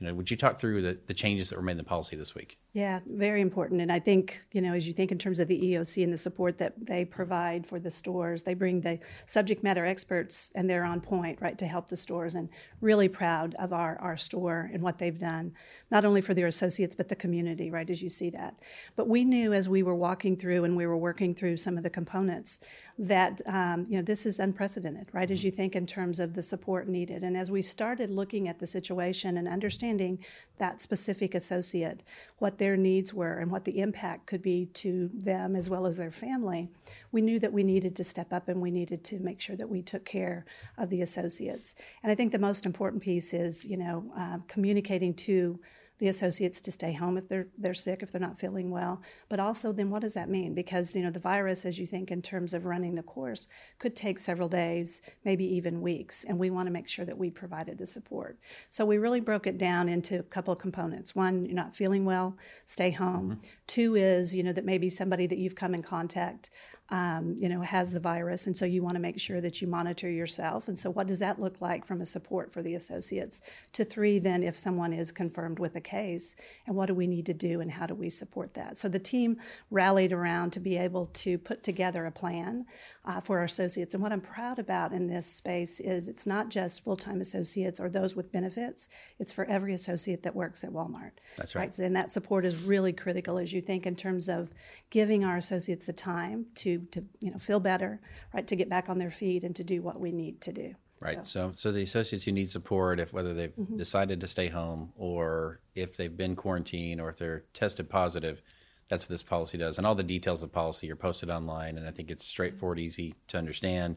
you 0.00 0.06
know, 0.06 0.14
would 0.14 0.30
you 0.30 0.36
talk 0.36 0.58
through 0.58 0.80
the, 0.80 0.98
the 1.06 1.12
changes 1.12 1.50
that 1.50 1.56
were 1.56 1.62
made 1.62 1.72
in 1.72 1.78
the 1.78 1.84
policy 1.84 2.16
this 2.16 2.34
week? 2.34 2.58
Yeah, 2.72 3.00
very 3.06 3.42
important. 3.42 3.82
And 3.82 3.92
I 3.92 3.98
think, 3.98 4.40
you 4.52 4.62
know, 4.62 4.72
as 4.72 4.86
you 4.86 4.94
think 4.94 5.12
in 5.12 5.18
terms 5.18 5.40
of 5.40 5.48
the 5.48 5.60
EOC 5.60 6.02
and 6.02 6.10
the 6.12 6.18
support 6.18 6.56
that 6.58 6.86
they 6.86 7.04
provide 7.04 7.66
for 7.66 7.78
the 7.78 7.90
stores, 7.90 8.44
they 8.44 8.54
bring 8.54 8.80
the 8.80 8.98
subject 9.26 9.62
matter 9.62 9.84
experts 9.84 10.52
and 10.54 10.70
they're 10.70 10.84
on 10.84 11.02
point, 11.02 11.42
right, 11.42 11.58
to 11.58 11.66
help 11.66 11.90
the 11.90 11.98
stores. 11.98 12.34
And 12.34 12.48
really 12.80 13.08
proud 13.08 13.54
of 13.56 13.74
our, 13.74 13.98
our 14.00 14.16
store 14.16 14.70
and 14.72 14.82
what 14.82 14.96
they've 14.96 15.18
done, 15.18 15.52
not 15.90 16.06
only 16.06 16.22
for 16.22 16.32
their 16.32 16.46
associates, 16.46 16.94
but 16.94 17.08
the 17.08 17.16
community, 17.16 17.70
right, 17.70 17.90
as 17.90 18.00
you 18.00 18.08
see 18.08 18.30
that. 18.30 18.54
But 18.96 19.06
we 19.06 19.24
knew 19.24 19.52
as 19.52 19.68
we 19.68 19.82
were 19.82 19.94
walking 19.94 20.34
through 20.34 20.64
and 20.64 20.76
we 20.76 20.86
were 20.86 20.96
working 20.96 21.34
through 21.34 21.58
some 21.58 21.76
of 21.76 21.82
the 21.82 21.90
components 21.90 22.60
that, 23.00 23.40
um, 23.46 23.86
you 23.88 23.96
know, 23.96 24.02
this 24.02 24.26
is 24.26 24.38
unprecedented, 24.38 25.08
right, 25.12 25.30
as 25.30 25.42
you 25.42 25.50
think 25.50 25.74
in 25.74 25.86
terms 25.86 26.20
of 26.20 26.34
the 26.34 26.42
support 26.42 26.86
needed. 26.86 27.24
And 27.24 27.34
as 27.34 27.50
we 27.50 27.62
started 27.62 28.10
looking 28.10 28.46
at 28.46 28.58
the 28.58 28.66
situation 28.66 29.38
and 29.38 29.48
understanding 29.48 30.18
that 30.58 30.82
specific 30.82 31.34
associate, 31.34 32.02
what 32.40 32.58
their 32.58 32.76
needs 32.76 33.14
were 33.14 33.38
and 33.38 33.50
what 33.50 33.64
the 33.64 33.80
impact 33.80 34.26
could 34.26 34.42
be 34.42 34.66
to 34.66 35.08
them 35.14 35.56
as 35.56 35.70
well 35.70 35.86
as 35.86 35.96
their 35.96 36.10
family, 36.10 36.68
we 37.10 37.22
knew 37.22 37.38
that 37.38 37.54
we 37.54 37.64
needed 37.64 37.96
to 37.96 38.04
step 38.04 38.34
up 38.34 38.48
and 38.48 38.60
we 38.60 38.70
needed 38.70 39.02
to 39.04 39.18
make 39.18 39.40
sure 39.40 39.56
that 39.56 39.70
we 39.70 39.80
took 39.80 40.04
care 40.04 40.44
of 40.76 40.90
the 40.90 41.00
associates. 41.00 41.76
And 42.02 42.12
I 42.12 42.14
think 42.14 42.32
the 42.32 42.38
most 42.38 42.66
important 42.66 43.02
piece 43.02 43.32
is, 43.32 43.64
you 43.64 43.78
know, 43.78 44.12
uh, 44.14 44.38
communicating 44.46 45.14
to 45.14 45.58
the 46.00 46.08
associates 46.08 46.60
to 46.62 46.72
stay 46.72 46.92
home 46.92 47.16
if 47.16 47.28
they're 47.28 47.46
they're 47.58 47.74
sick 47.74 48.02
if 48.02 48.10
they're 48.10 48.20
not 48.20 48.38
feeling 48.38 48.70
well. 48.70 49.02
But 49.28 49.38
also 49.38 49.70
then 49.70 49.90
what 49.90 50.00
does 50.00 50.14
that 50.14 50.30
mean? 50.30 50.54
Because 50.54 50.96
you 50.96 51.02
know 51.02 51.10
the 51.10 51.20
virus 51.20 51.64
as 51.64 51.78
you 51.78 51.86
think 51.86 52.10
in 52.10 52.22
terms 52.22 52.54
of 52.54 52.64
running 52.64 52.94
the 52.94 53.02
course 53.02 53.46
could 53.78 53.94
take 53.94 54.18
several 54.18 54.48
days 54.48 55.02
maybe 55.24 55.44
even 55.44 55.82
weeks 55.82 56.24
and 56.24 56.38
we 56.38 56.50
want 56.50 56.66
to 56.66 56.72
make 56.72 56.88
sure 56.88 57.04
that 57.04 57.18
we 57.18 57.30
provided 57.30 57.78
the 57.78 57.86
support. 57.86 58.38
So 58.70 58.84
we 58.84 58.98
really 58.98 59.20
broke 59.20 59.46
it 59.46 59.58
down 59.58 59.88
into 59.88 60.18
a 60.18 60.24
couple 60.24 60.52
of 60.52 60.58
components. 60.58 61.14
One 61.14 61.44
you're 61.44 61.54
not 61.54 61.76
feeling 61.76 62.04
well 62.04 62.36
stay 62.64 62.90
home. 62.90 63.32
Mm-hmm. 63.32 63.40
two 63.66 63.94
is 63.94 64.34
you 64.34 64.42
know 64.42 64.52
that 64.54 64.64
maybe 64.64 64.88
somebody 64.88 65.26
that 65.26 65.38
you've 65.38 65.54
come 65.54 65.74
in 65.74 65.82
contact 65.82 66.50
um, 66.90 67.36
you 67.38 67.48
know, 67.48 67.60
has 67.60 67.92
the 67.92 68.00
virus, 68.00 68.46
and 68.46 68.56
so 68.56 68.64
you 68.64 68.82
want 68.82 68.94
to 68.96 69.00
make 69.00 69.18
sure 69.20 69.40
that 69.40 69.62
you 69.62 69.68
monitor 69.68 70.10
yourself. 70.10 70.68
And 70.68 70.78
so, 70.78 70.90
what 70.90 71.06
does 71.06 71.20
that 71.20 71.40
look 71.40 71.60
like 71.60 71.86
from 71.86 72.00
a 72.00 72.06
support 72.06 72.52
for 72.52 72.62
the 72.62 72.74
associates? 72.74 73.40
To 73.74 73.84
three, 73.84 74.18
then, 74.18 74.42
if 74.42 74.56
someone 74.56 74.92
is 74.92 75.12
confirmed 75.12 75.58
with 75.58 75.76
a 75.76 75.80
case, 75.80 76.34
and 76.66 76.74
what 76.74 76.86
do 76.86 76.94
we 76.94 77.06
need 77.06 77.26
to 77.26 77.34
do, 77.34 77.60
and 77.60 77.70
how 77.70 77.86
do 77.86 77.94
we 77.94 78.10
support 78.10 78.54
that? 78.54 78.76
So 78.76 78.88
the 78.88 78.98
team 78.98 79.38
rallied 79.70 80.12
around 80.12 80.52
to 80.52 80.60
be 80.60 80.76
able 80.76 81.06
to 81.06 81.38
put 81.38 81.62
together 81.62 82.06
a 82.06 82.12
plan 82.12 82.66
uh, 83.10 83.20
for 83.20 83.38
our 83.38 83.44
associates. 83.44 83.94
And 83.94 84.02
what 84.02 84.12
I'm 84.12 84.20
proud 84.20 84.58
about 84.58 84.92
in 84.92 85.08
this 85.08 85.26
space 85.26 85.80
is 85.80 86.06
it's 86.06 86.26
not 86.26 86.48
just 86.48 86.84
full-time 86.84 87.20
associates 87.20 87.80
or 87.80 87.88
those 87.88 88.14
with 88.14 88.30
benefits; 88.30 88.88
it's 89.18 89.32
for 89.32 89.44
every 89.46 89.74
associate 89.74 90.22
that 90.22 90.36
works 90.36 90.62
at 90.62 90.70
Walmart. 90.70 91.12
That's 91.36 91.54
right. 91.54 91.62
right? 91.62 91.78
And 91.78 91.96
that 91.96 92.12
support 92.12 92.44
is 92.44 92.62
really 92.62 92.92
critical 92.92 93.38
as 93.38 93.52
you 93.52 93.60
think 93.60 93.84
in 93.86 93.96
terms 93.96 94.28
of 94.28 94.52
giving 94.90 95.24
our 95.24 95.36
associates 95.36 95.86
the 95.86 95.92
time 95.92 96.46
to 96.56 96.78
to 96.92 97.04
you 97.20 97.32
know 97.32 97.38
feel 97.38 97.58
better, 97.58 98.00
right, 98.32 98.46
to 98.46 98.54
get 98.54 98.68
back 98.68 98.88
on 98.88 98.98
their 98.98 99.10
feet 99.10 99.42
and 99.42 99.56
to 99.56 99.64
do 99.64 99.82
what 99.82 99.98
we 99.98 100.12
need 100.12 100.40
to 100.42 100.52
do. 100.52 100.74
Right. 101.00 101.26
So, 101.26 101.48
so, 101.48 101.52
so 101.54 101.72
the 101.72 101.82
associates 101.82 102.24
who 102.24 102.32
need 102.32 102.50
support, 102.50 103.00
if 103.00 103.12
whether 103.12 103.32
they've 103.32 103.56
mm-hmm. 103.56 103.76
decided 103.76 104.20
to 104.20 104.28
stay 104.28 104.48
home 104.48 104.92
or 104.96 105.60
if 105.74 105.96
they've 105.96 106.14
been 106.14 106.36
quarantined 106.36 107.00
or 107.00 107.08
if 107.08 107.16
they're 107.16 107.44
tested 107.54 107.88
positive, 107.88 108.42
that's 108.90 109.04
what 109.04 109.10
this 109.10 109.22
policy 109.22 109.56
does. 109.56 109.78
And 109.78 109.86
all 109.86 109.94
the 109.94 110.02
details 110.02 110.42
of 110.42 110.50
the 110.50 110.54
policy 110.54 110.90
are 110.90 110.96
posted 110.96 111.30
online, 111.30 111.78
and 111.78 111.88
I 111.88 111.92
think 111.92 112.10
it's 112.10 112.26
straightforward, 112.26 112.78
easy 112.78 113.14
to 113.28 113.38
understand. 113.38 113.96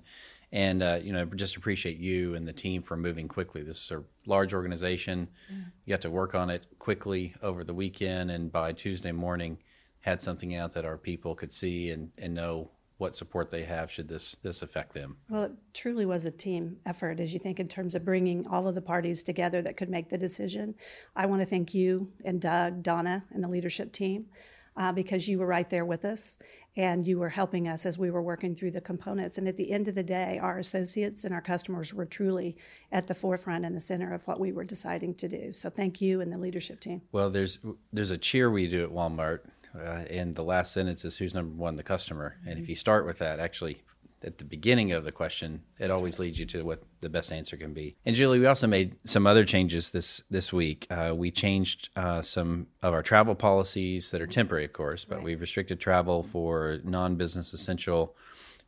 And 0.52 0.84
uh, 0.84 1.00
you 1.02 1.12
know, 1.12 1.26
just 1.26 1.58
appreciate 1.58 1.98
you 1.98 2.36
and 2.36 2.48
the 2.48 2.54
team 2.54 2.84
for 2.84 2.96
moving 2.96 3.28
quickly. 3.28 3.64
This 3.64 3.84
is 3.84 3.92
a 3.92 4.04
large 4.28 4.54
organization. 4.54 5.28
Mm. 5.52 5.66
You 5.84 5.94
got 5.94 6.02
to 6.02 6.12
work 6.12 6.36
on 6.36 6.52
it 6.52 6.68
quickly 6.78 7.34
over 7.42 7.64
the 7.64 7.74
weekend, 7.74 8.30
and 8.30 8.52
by 8.52 8.72
Tuesday 8.72 9.12
morning, 9.12 9.58
had 10.02 10.22
something 10.22 10.56
out 10.56 10.74
that 10.74 10.86
our 10.86 10.98
people 10.98 11.34
could 11.34 11.52
see 11.52 11.90
and, 11.90 12.12
and 12.18 12.36
know 12.36 12.70
what 12.98 13.16
support 13.16 13.50
they 13.50 13.64
have 13.64 13.90
should 13.90 14.08
this 14.08 14.36
this 14.44 14.62
affect 14.62 14.94
them. 14.94 15.18
Well, 15.28 15.44
it 15.46 15.52
truly 15.74 16.06
was 16.06 16.24
a 16.26 16.32
team 16.32 16.78
effort, 16.86 17.20
as 17.20 17.34
you 17.34 17.40
think 17.40 17.60
in 17.60 17.68
terms 17.68 17.96
of 17.96 18.06
bringing 18.06 18.46
all 18.46 18.68
of 18.68 18.76
the 18.76 18.82
parties 18.82 19.24
together 19.24 19.64
that 19.64 19.76
could 19.76 19.90
make 19.90 20.10
the 20.10 20.20
decision. 20.20 20.76
I 21.16 21.26
want 21.26 21.42
to 21.42 21.48
thank 21.48 21.74
you 21.74 22.12
and 22.24 22.40
Doug, 22.40 22.84
Donna, 22.84 23.24
and 23.32 23.44
the 23.44 23.48
leadership 23.48 23.92
team 23.92 24.28
uh, 24.78 24.92
because 24.92 25.28
you 25.28 25.40
were 25.40 25.46
right 25.48 25.70
there 25.70 25.86
with 25.86 26.06
us 26.06 26.38
and 26.76 27.06
you 27.06 27.20
were 27.20 27.30
helping 27.30 27.68
us 27.68 27.86
as 27.86 27.98
we 27.98 28.10
were 28.10 28.22
working 28.22 28.56
through 28.56 28.72
the 28.72 28.82
components. 28.82 29.38
And 29.38 29.48
at 29.48 29.58
the 29.58 29.72
end 29.72 29.88
of 29.88 29.96
the 29.96 30.04
day, 30.04 30.40
our 30.42 30.58
associates 30.58 31.24
and 31.24 31.34
our 31.34 31.42
customers 31.42 31.94
were 31.94 32.06
truly 32.06 32.58
at 32.92 33.08
the 33.08 33.14
forefront 33.14 33.66
and 33.66 33.76
the 33.76 33.80
center 33.82 34.14
of 34.14 34.28
what 34.28 34.40
we 34.40 34.52
were 34.52 34.64
deciding 34.64 35.14
to 35.16 35.28
do. 35.28 35.54
So 35.54 35.70
thank 35.70 36.02
you 36.02 36.22
and 36.22 36.32
the 36.32 36.38
leadership 36.38 36.80
team. 36.80 37.02
Well, 37.12 37.30
there's 37.30 37.60
there's 37.92 38.12
a 38.12 38.18
cheer 38.18 38.50
we 38.50 38.68
do 38.68 38.84
at 38.84 38.90
Walmart 38.90 39.42
uh, 39.76 40.06
and 40.10 40.36
the 40.36 40.44
last 40.44 40.72
sentence 40.74 41.04
is 41.04 41.18
who's 41.18 41.34
number 41.34 41.56
one, 41.56 41.76
the 41.76 41.84
customer. 41.84 42.36
Mm-hmm. 42.40 42.50
And 42.50 42.60
if 42.60 42.70
you 42.70 42.76
start 42.76 43.06
with 43.06 43.20
that, 43.20 43.40
actually, 43.40 43.82
at 44.24 44.38
the 44.38 44.46
beginning 44.46 44.92
of 44.92 45.04
the 45.04 45.12
question, 45.12 45.62
it 45.80 45.92
always 45.92 46.20
leads 46.20 46.40
you 46.40 46.46
to 46.48 46.64
what 46.64 46.84
the 47.02 47.10
best 47.10 47.32
answer 47.32 47.58
can 47.58 47.74
be. 47.74 47.96
And 48.06 48.16
Julie, 48.16 48.40
we 48.40 48.46
also 48.46 48.68
made 48.68 48.96
some 49.04 49.28
other 49.28 49.46
changes 49.46 49.90
this 49.90 50.24
this 50.30 50.54
week. 50.54 50.88
Uh, 50.90 51.14
we 51.16 51.32
changed 51.32 51.90
uh, 51.96 52.22
some 52.22 52.68
of 52.82 52.94
our 52.94 53.04
travel 53.04 53.36
policies 53.36 54.12
that 54.12 54.22
are 54.22 54.28
temporary, 54.28 54.66
of 54.66 54.74
course, 54.74 55.06
but 55.06 55.16
right. 55.16 55.24
we've 55.24 55.42
restricted 55.42 55.80
travel 55.80 56.24
for 56.24 56.80
non 56.84 57.16
business 57.16 57.54
essential 57.54 58.16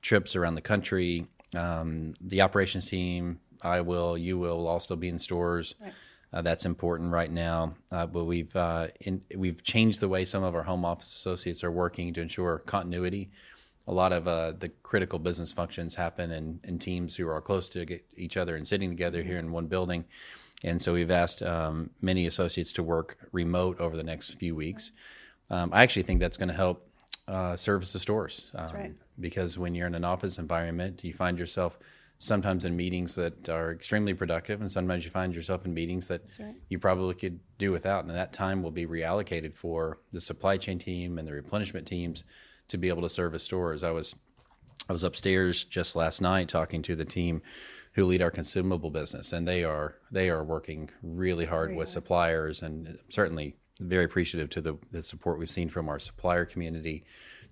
trips 0.01 0.35
around 0.35 0.55
the 0.55 0.61
country. 0.61 1.27
Um, 1.55 2.13
the 2.21 2.41
operations 2.41 2.85
team, 2.85 3.39
I 3.61 3.81
will, 3.81 4.17
you 4.17 4.37
will, 4.37 4.57
will 4.57 4.67
all 4.67 4.79
still 4.79 4.97
be 4.97 5.09
in 5.09 5.19
stores. 5.19 5.75
Right. 5.81 5.93
Uh, 6.33 6.41
that's 6.41 6.65
important 6.65 7.13
right 7.13 7.31
now. 7.31 7.75
Uh, 7.91 8.05
but 8.05 8.25
we've 8.25 8.53
uh, 8.55 8.87
in, 8.99 9.21
we've 9.35 9.63
changed 9.63 10.01
the 10.01 10.09
way 10.09 10.25
some 10.25 10.43
of 10.43 10.53
our 10.53 10.63
home 10.63 10.83
office 10.83 11.13
associates 11.15 11.63
are 11.63 11.71
working 11.71 12.13
to 12.13 12.21
ensure 12.21 12.59
continuity. 12.59 13.29
A 13.87 13.93
lot 13.93 14.11
of 14.11 14.27
uh, 14.27 14.51
the 14.51 14.69
critical 14.83 15.19
business 15.19 15.53
functions 15.53 15.95
happen 15.95 16.31
in, 16.31 16.59
in 16.63 16.79
teams 16.79 17.15
who 17.15 17.27
are 17.27 17.41
close 17.41 17.69
to 17.69 17.99
each 18.17 18.37
other 18.37 18.55
and 18.55 18.67
sitting 18.67 18.89
together 18.89 19.21
here 19.21 19.37
in 19.37 19.51
one 19.51 19.67
building. 19.67 20.05
And 20.63 20.81
so 20.81 20.93
we've 20.93 21.11
asked 21.11 21.43
um, 21.43 21.91
many 22.01 22.25
associates 22.25 22.73
to 22.73 22.83
work 22.83 23.17
remote 23.31 23.79
over 23.79 23.95
the 23.95 24.03
next 24.03 24.31
few 24.35 24.55
weeks. 24.55 24.91
Um, 25.49 25.69
I 25.71 25.83
actually 25.83 26.03
think 26.03 26.19
that's 26.19 26.37
going 26.37 26.49
to 26.49 26.55
help 26.55 26.89
uh, 27.27 27.55
service 27.55 27.93
the 27.93 27.99
stores. 27.99 28.51
Um, 28.55 28.65
right. 28.73 28.93
Because 29.19 29.57
when 29.57 29.75
you're 29.75 29.87
in 29.87 29.95
an 29.95 30.05
office 30.05 30.39
environment, 30.39 31.03
you 31.03 31.13
find 31.13 31.37
yourself– 31.37 31.77
sometimes 32.17 32.65
in 32.65 32.75
meetings 32.75 33.15
that 33.15 33.49
are 33.49 33.71
extremely 33.71 34.13
productive, 34.13 34.61
and 34.61 34.71
sometimes 34.71 35.05
you 35.05 35.11
find 35.11 35.35
yourself 35.35 35.65
in 35.65 35.73
meetings 35.73 36.07
that 36.07 36.21
right. 36.39 36.55
you 36.69 36.79
probably 36.79 37.13
could 37.13 37.39
do 37.57 37.71
without. 37.71 38.05
And 38.05 38.15
that 38.15 38.33
time 38.33 38.63
will 38.63 38.71
be 38.71 38.85
reallocated 38.85 39.55
for 39.55 39.99
the 40.11 40.21
supply 40.21 40.57
chain 40.57 40.79
team 40.79 41.17
and 41.17 41.27
the 41.27 41.33
replenishment 41.33 41.87
teams 41.87 42.23
to 42.67 42.77
be 42.77 42.89
able 42.89 43.01
to 43.01 43.09
service 43.09 43.43
stores. 43.43 43.83
I 43.83 43.91
was 43.91 44.15
I 44.89 44.93
was 44.93 45.03
upstairs 45.03 45.63
just 45.63 45.95
last 45.95 46.21
night 46.21 46.47
talking 46.47 46.81
to 46.83 46.95
the 46.95 47.05
team 47.05 47.41
who 47.93 48.05
lead 48.05 48.21
our 48.21 48.31
consumable 48.31 48.91
business, 48.91 49.33
and 49.33 49.47
they 49.47 49.63
are 49.63 49.95
they 50.11 50.29
are 50.29 50.43
working 50.43 50.89
really 51.01 51.45
hard 51.45 51.69
really 51.69 51.79
with 51.79 51.89
suppliers, 51.89 52.61
and 52.61 52.97
certainly 53.09 53.55
very 53.79 54.05
appreciative 54.05 54.49
to 54.49 54.61
the, 54.61 54.77
the 54.91 55.01
support 55.01 55.37
we've 55.37 55.49
seen 55.49 55.67
from 55.67 55.89
our 55.89 55.99
supplier 55.99 56.45
community 56.45 57.03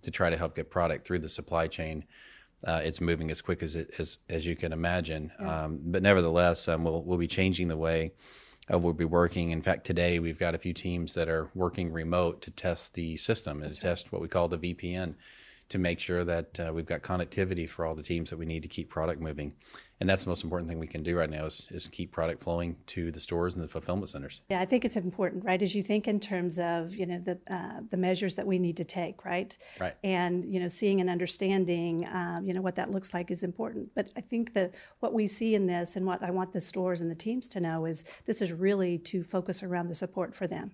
to 0.01 0.09
try 0.09 0.29
to 0.29 0.37
help 0.37 0.55
get 0.55 0.69
product 0.69 1.05
through 1.05 1.19
the 1.19 1.27
supply 1.27 1.67
chain 1.67 2.05
uh, 2.65 2.81
it's 2.83 3.01
moving 3.01 3.29
as 3.31 3.41
quick 3.41 3.61
as 3.61 3.75
it 3.75 3.93
as 3.99 4.19
as 4.29 4.45
you 4.45 4.55
can 4.55 4.71
imagine. 4.71 5.31
Yeah. 5.39 5.63
Um, 5.63 5.79
but 5.83 6.01
nevertheless, 6.01 6.67
um, 6.67 6.83
we'll 6.83 7.03
we'll 7.03 7.17
be 7.17 7.27
changing 7.27 7.67
the 7.67 7.77
way 7.77 8.13
of 8.69 8.83
we'll 8.83 8.93
be 8.93 9.05
working. 9.05 9.51
In 9.51 9.61
fact, 9.61 9.85
today 9.85 10.19
we've 10.19 10.39
got 10.39 10.55
a 10.55 10.57
few 10.57 10.73
teams 10.73 11.13
that 11.15 11.27
are 11.27 11.49
working 11.53 11.91
remote 11.91 12.41
to 12.43 12.51
test 12.51 12.93
the 12.93 13.17
system 13.17 13.61
and 13.61 13.69
That's 13.69 13.79
to 13.79 13.87
right. 13.87 13.91
test 13.91 14.11
what 14.11 14.21
we 14.21 14.27
call 14.27 14.47
the 14.47 14.57
VPN 14.57 15.15
to 15.73 15.79
make 15.79 15.99
sure 15.99 16.23
that 16.23 16.59
uh, 16.59 16.71
we've 16.71 16.85
got 16.85 17.01
connectivity 17.01 17.67
for 17.67 17.83
all 17.83 17.95
the 17.95 18.03
teams 18.03 18.29
that 18.29 18.37
we 18.37 18.45
need 18.45 18.61
to 18.61 18.69
keep 18.69 18.91
product 18.91 19.19
moving. 19.19 19.51
And 19.99 20.07
that's 20.07 20.23
the 20.23 20.29
most 20.29 20.43
important 20.43 20.69
thing 20.69 20.77
we 20.77 20.85
can 20.85 21.01
do 21.01 21.17
right 21.17 21.29
now 21.31 21.45
is, 21.45 21.67
is 21.71 21.87
keep 21.87 22.11
product 22.11 22.43
flowing 22.43 22.75
to 22.87 23.09
the 23.09 23.19
stores 23.19 23.55
and 23.55 23.63
the 23.63 23.67
fulfillment 23.67 24.09
centers. 24.09 24.41
Yeah, 24.51 24.61
I 24.61 24.65
think 24.65 24.85
it's 24.85 24.97
important, 24.97 25.43
right? 25.43 25.59
As 25.59 25.73
you 25.73 25.81
think 25.81 26.07
in 26.07 26.19
terms 26.19 26.59
of 26.59 26.95
you 26.95 27.07
know 27.07 27.17
the 27.17 27.39
uh, 27.49 27.79
the 27.89 27.97
measures 27.97 28.35
that 28.35 28.45
we 28.45 28.59
need 28.59 28.77
to 28.77 28.83
take, 28.83 29.25
right? 29.25 29.57
Right. 29.79 29.95
And 30.03 30.45
you 30.45 30.59
know, 30.59 30.67
seeing 30.67 31.01
and 31.01 31.09
understanding, 31.09 32.07
um, 32.13 32.45
you 32.45 32.53
know, 32.53 32.61
what 32.61 32.75
that 32.75 32.91
looks 32.91 33.11
like 33.11 33.31
is 33.31 33.41
important. 33.41 33.89
But 33.95 34.09
I 34.15 34.21
think 34.21 34.53
that 34.53 34.75
what 34.99 35.11
we 35.11 35.25
see 35.25 35.55
in 35.55 35.65
this, 35.65 35.95
and 35.95 36.05
what 36.05 36.21
I 36.21 36.29
want 36.29 36.53
the 36.53 36.61
stores 36.61 37.01
and 37.01 37.09
the 37.09 37.15
teams 37.15 37.47
to 37.49 37.59
know, 37.59 37.85
is 37.85 38.03
this 38.25 38.43
is 38.43 38.53
really 38.53 38.99
to 38.99 39.23
focus 39.23 39.63
around 39.63 39.87
the 39.87 39.95
support 39.95 40.35
for 40.35 40.45
them. 40.45 40.73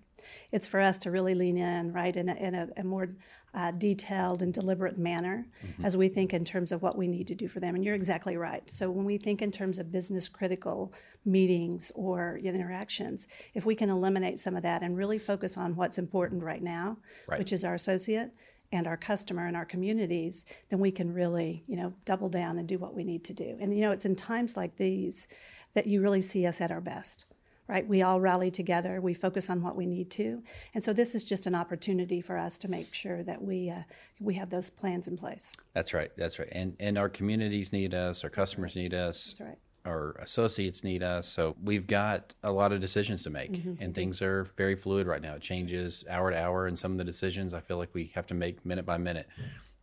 It's 0.51 0.67
for 0.67 0.79
us 0.79 0.97
to 0.99 1.11
really 1.11 1.35
lean 1.35 1.57
in, 1.57 1.93
right, 1.93 2.15
in 2.15 2.29
a, 2.29 2.35
in 2.35 2.55
a, 2.55 2.67
a 2.77 2.83
more 2.83 3.09
uh, 3.53 3.71
detailed 3.71 4.41
and 4.41 4.53
deliberate 4.53 4.97
manner 4.97 5.47
mm-hmm. 5.65 5.85
as 5.85 5.97
we 5.97 6.07
think 6.07 6.33
in 6.33 6.45
terms 6.45 6.71
of 6.71 6.81
what 6.81 6.97
we 6.97 7.07
need 7.07 7.27
to 7.27 7.35
do 7.35 7.47
for 7.47 7.59
them. 7.59 7.75
And 7.75 7.83
you're 7.83 7.95
exactly 7.95 8.37
right. 8.37 8.63
So 8.69 8.91
when 8.91 9.05
we 9.05 9.17
think 9.17 9.41
in 9.41 9.51
terms 9.51 9.79
of 9.79 9.91
business 9.91 10.29
critical 10.29 10.93
meetings 11.25 11.91
or 11.95 12.37
interactions, 12.37 13.27
if 13.53 13.65
we 13.65 13.75
can 13.75 13.89
eliminate 13.89 14.39
some 14.39 14.55
of 14.55 14.63
that 14.63 14.83
and 14.83 14.95
really 14.95 15.17
focus 15.17 15.57
on 15.57 15.75
what's 15.75 15.97
important 15.97 16.43
right 16.43 16.61
now, 16.61 16.97
right. 17.27 17.39
which 17.39 17.51
is 17.51 17.63
our 17.63 17.73
associate 17.73 18.31
and 18.71 18.85
our 18.85 18.97
customer 18.97 19.47
and 19.47 19.57
our 19.57 19.65
communities, 19.65 20.45
then 20.69 20.79
we 20.79 20.91
can 20.91 21.11
really, 21.11 21.63
you 21.65 21.75
know, 21.75 21.93
double 22.05 22.29
down 22.29 22.59
and 22.59 22.67
do 22.67 22.77
what 22.77 22.93
we 22.93 23.03
need 23.03 23.23
to 23.23 23.33
do. 23.33 23.57
And 23.59 23.73
you 23.73 23.81
know, 23.81 23.91
it's 23.91 24.05
in 24.05 24.15
times 24.15 24.55
like 24.55 24.77
these 24.77 25.27
that 25.73 25.87
you 25.87 26.01
really 26.01 26.21
see 26.21 26.45
us 26.45 26.61
at 26.61 26.71
our 26.71 26.81
best 26.81 27.25
right? 27.69 27.87
We 27.87 28.01
all 28.01 28.19
rally 28.19 28.49
together. 28.51 28.99
We 28.99 29.13
focus 29.13 29.49
on 29.49 29.61
what 29.61 29.75
we 29.77 29.85
need 29.85 30.09
to, 30.11 30.41
and 30.73 30.83
so 30.83 30.91
this 30.91 31.13
is 31.15 31.23
just 31.23 31.45
an 31.47 31.55
opportunity 31.55 32.19
for 32.19 32.37
us 32.37 32.57
to 32.57 32.67
make 32.67 32.93
sure 32.93 33.23
that 33.23 33.41
we 33.41 33.69
uh, 33.69 33.83
we 34.19 34.33
have 34.33 34.49
those 34.49 34.69
plans 34.69 35.07
in 35.07 35.15
place. 35.17 35.53
That's 35.73 35.93
right. 35.93 36.11
That's 36.17 36.39
right. 36.39 36.49
And 36.51 36.75
and 36.79 36.97
our 36.97 37.07
communities 37.07 37.71
need 37.71 37.93
us. 37.93 38.23
Our 38.23 38.29
customers 38.29 38.75
need 38.75 38.93
us. 38.93 39.33
That's 39.37 39.41
right. 39.49 39.57
Our 39.85 40.11
associates 40.19 40.83
need 40.83 41.03
us. 41.03 41.27
So 41.29 41.55
we've 41.63 41.87
got 41.87 42.33
a 42.43 42.51
lot 42.51 42.73
of 42.73 42.81
decisions 42.81 43.23
to 43.23 43.29
make, 43.29 43.53
Mm-hmm. 43.53 43.81
and 43.81 43.95
things 43.95 44.21
are 44.21 44.45
very 44.57 44.75
fluid 44.75 45.07
right 45.07 45.21
now. 45.21 45.35
It 45.35 45.41
changes 45.41 46.03
hour 46.09 46.31
to 46.31 46.37
hour, 46.37 46.67
and 46.67 46.77
some 46.77 46.91
of 46.91 46.97
the 46.97 47.05
decisions 47.05 47.53
I 47.53 47.61
feel 47.61 47.77
like 47.77 47.89
we 47.93 48.11
have 48.15 48.25
to 48.27 48.33
make 48.33 48.65
minute 48.65 48.85
by 48.85 48.97
minute. 48.97 49.27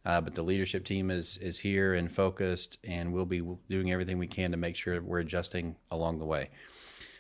Uh, 0.05 0.21
but 0.21 0.35
the 0.37 0.43
leadership 0.43 0.85
team 0.85 1.11
is 1.11 1.37
is 1.39 1.59
here 1.61 1.95
and 1.95 2.13
focused, 2.13 2.79
and 2.85 3.13
we'll 3.13 3.25
be 3.25 3.43
doing 3.71 3.91
everything 3.93 4.19
we 4.19 4.27
can 4.27 4.51
to 4.51 4.57
make 4.57 4.77
sure 4.77 5.01
we're 5.01 5.21
adjusting 5.21 5.77
along 5.91 6.19
the 6.19 6.27
way. 6.27 6.51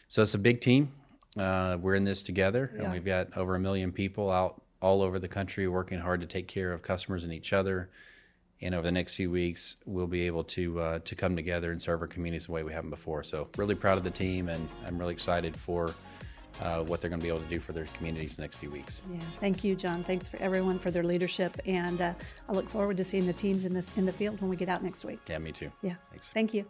So 0.08 0.22
it's 0.22 0.34
a 0.34 0.38
big 0.38 0.60
team. 0.60 0.92
Uh, 1.36 1.76
we're 1.80 1.94
in 1.94 2.04
this 2.04 2.22
together, 2.22 2.72
and 2.78 2.92
we've 2.92 3.04
got 3.04 3.36
over 3.36 3.54
a 3.56 3.60
million 3.60 3.92
people 3.92 4.30
out 4.30 4.62
all 4.80 5.02
over 5.02 5.18
the 5.18 5.28
country 5.28 5.66
working 5.68 5.98
hard 5.98 6.20
to 6.20 6.26
take 6.26 6.48
care 6.48 6.72
of 6.72 6.82
customers 6.82 7.24
and 7.24 7.32
each 7.32 7.52
other. 7.52 7.90
And 8.62 8.74
over 8.74 8.82
the 8.82 8.92
next 8.92 9.14
few 9.14 9.30
weeks, 9.30 9.76
we'll 9.84 10.06
be 10.06 10.26
able 10.26 10.44
to 10.44 10.80
uh, 10.80 10.98
to 11.00 11.14
come 11.14 11.36
together 11.36 11.70
and 11.72 11.82
serve 11.82 12.00
our 12.00 12.06
communities 12.06 12.46
the 12.46 12.52
way 12.52 12.62
we 12.62 12.72
haven't 12.72 12.88
before. 12.88 13.22
So 13.22 13.48
really 13.58 13.74
proud 13.74 13.98
of 13.98 14.04
the 14.04 14.10
team, 14.10 14.48
and 14.48 14.66
I'm 14.86 14.96
really 14.96 15.12
excited 15.12 15.54
for 15.54 15.94
uh, 16.62 16.82
what 16.84 17.02
they're 17.02 17.10
going 17.10 17.20
to 17.20 17.24
be 17.24 17.28
able 17.28 17.42
to 17.42 17.50
do 17.50 17.60
for 17.60 17.72
their 17.72 17.84
communities 17.84 18.36
the 18.36 18.42
next 18.42 18.56
few 18.56 18.70
weeks. 18.70 19.02
Yeah, 19.12 19.20
thank 19.40 19.62
you, 19.62 19.74
John. 19.74 20.02
Thanks 20.02 20.26
for 20.26 20.38
everyone 20.38 20.78
for 20.78 20.90
their 20.90 21.04
leadership, 21.04 21.60
and 21.66 22.00
uh, 22.00 22.14
I 22.48 22.52
look 22.52 22.68
forward 22.68 22.96
to 22.96 23.04
seeing 23.04 23.26
the 23.26 23.34
teams 23.34 23.66
in 23.66 23.74
the 23.74 23.84
in 23.96 24.06
the 24.06 24.12
field 24.12 24.40
when 24.40 24.48
we 24.48 24.56
get 24.56 24.70
out 24.70 24.82
next 24.82 25.04
week. 25.04 25.20
Yeah, 25.28 25.36
me 25.36 25.52
too. 25.52 25.70
Yeah, 25.82 25.96
Thanks. 26.10 26.30
Thank 26.30 26.54
you. 26.54 26.64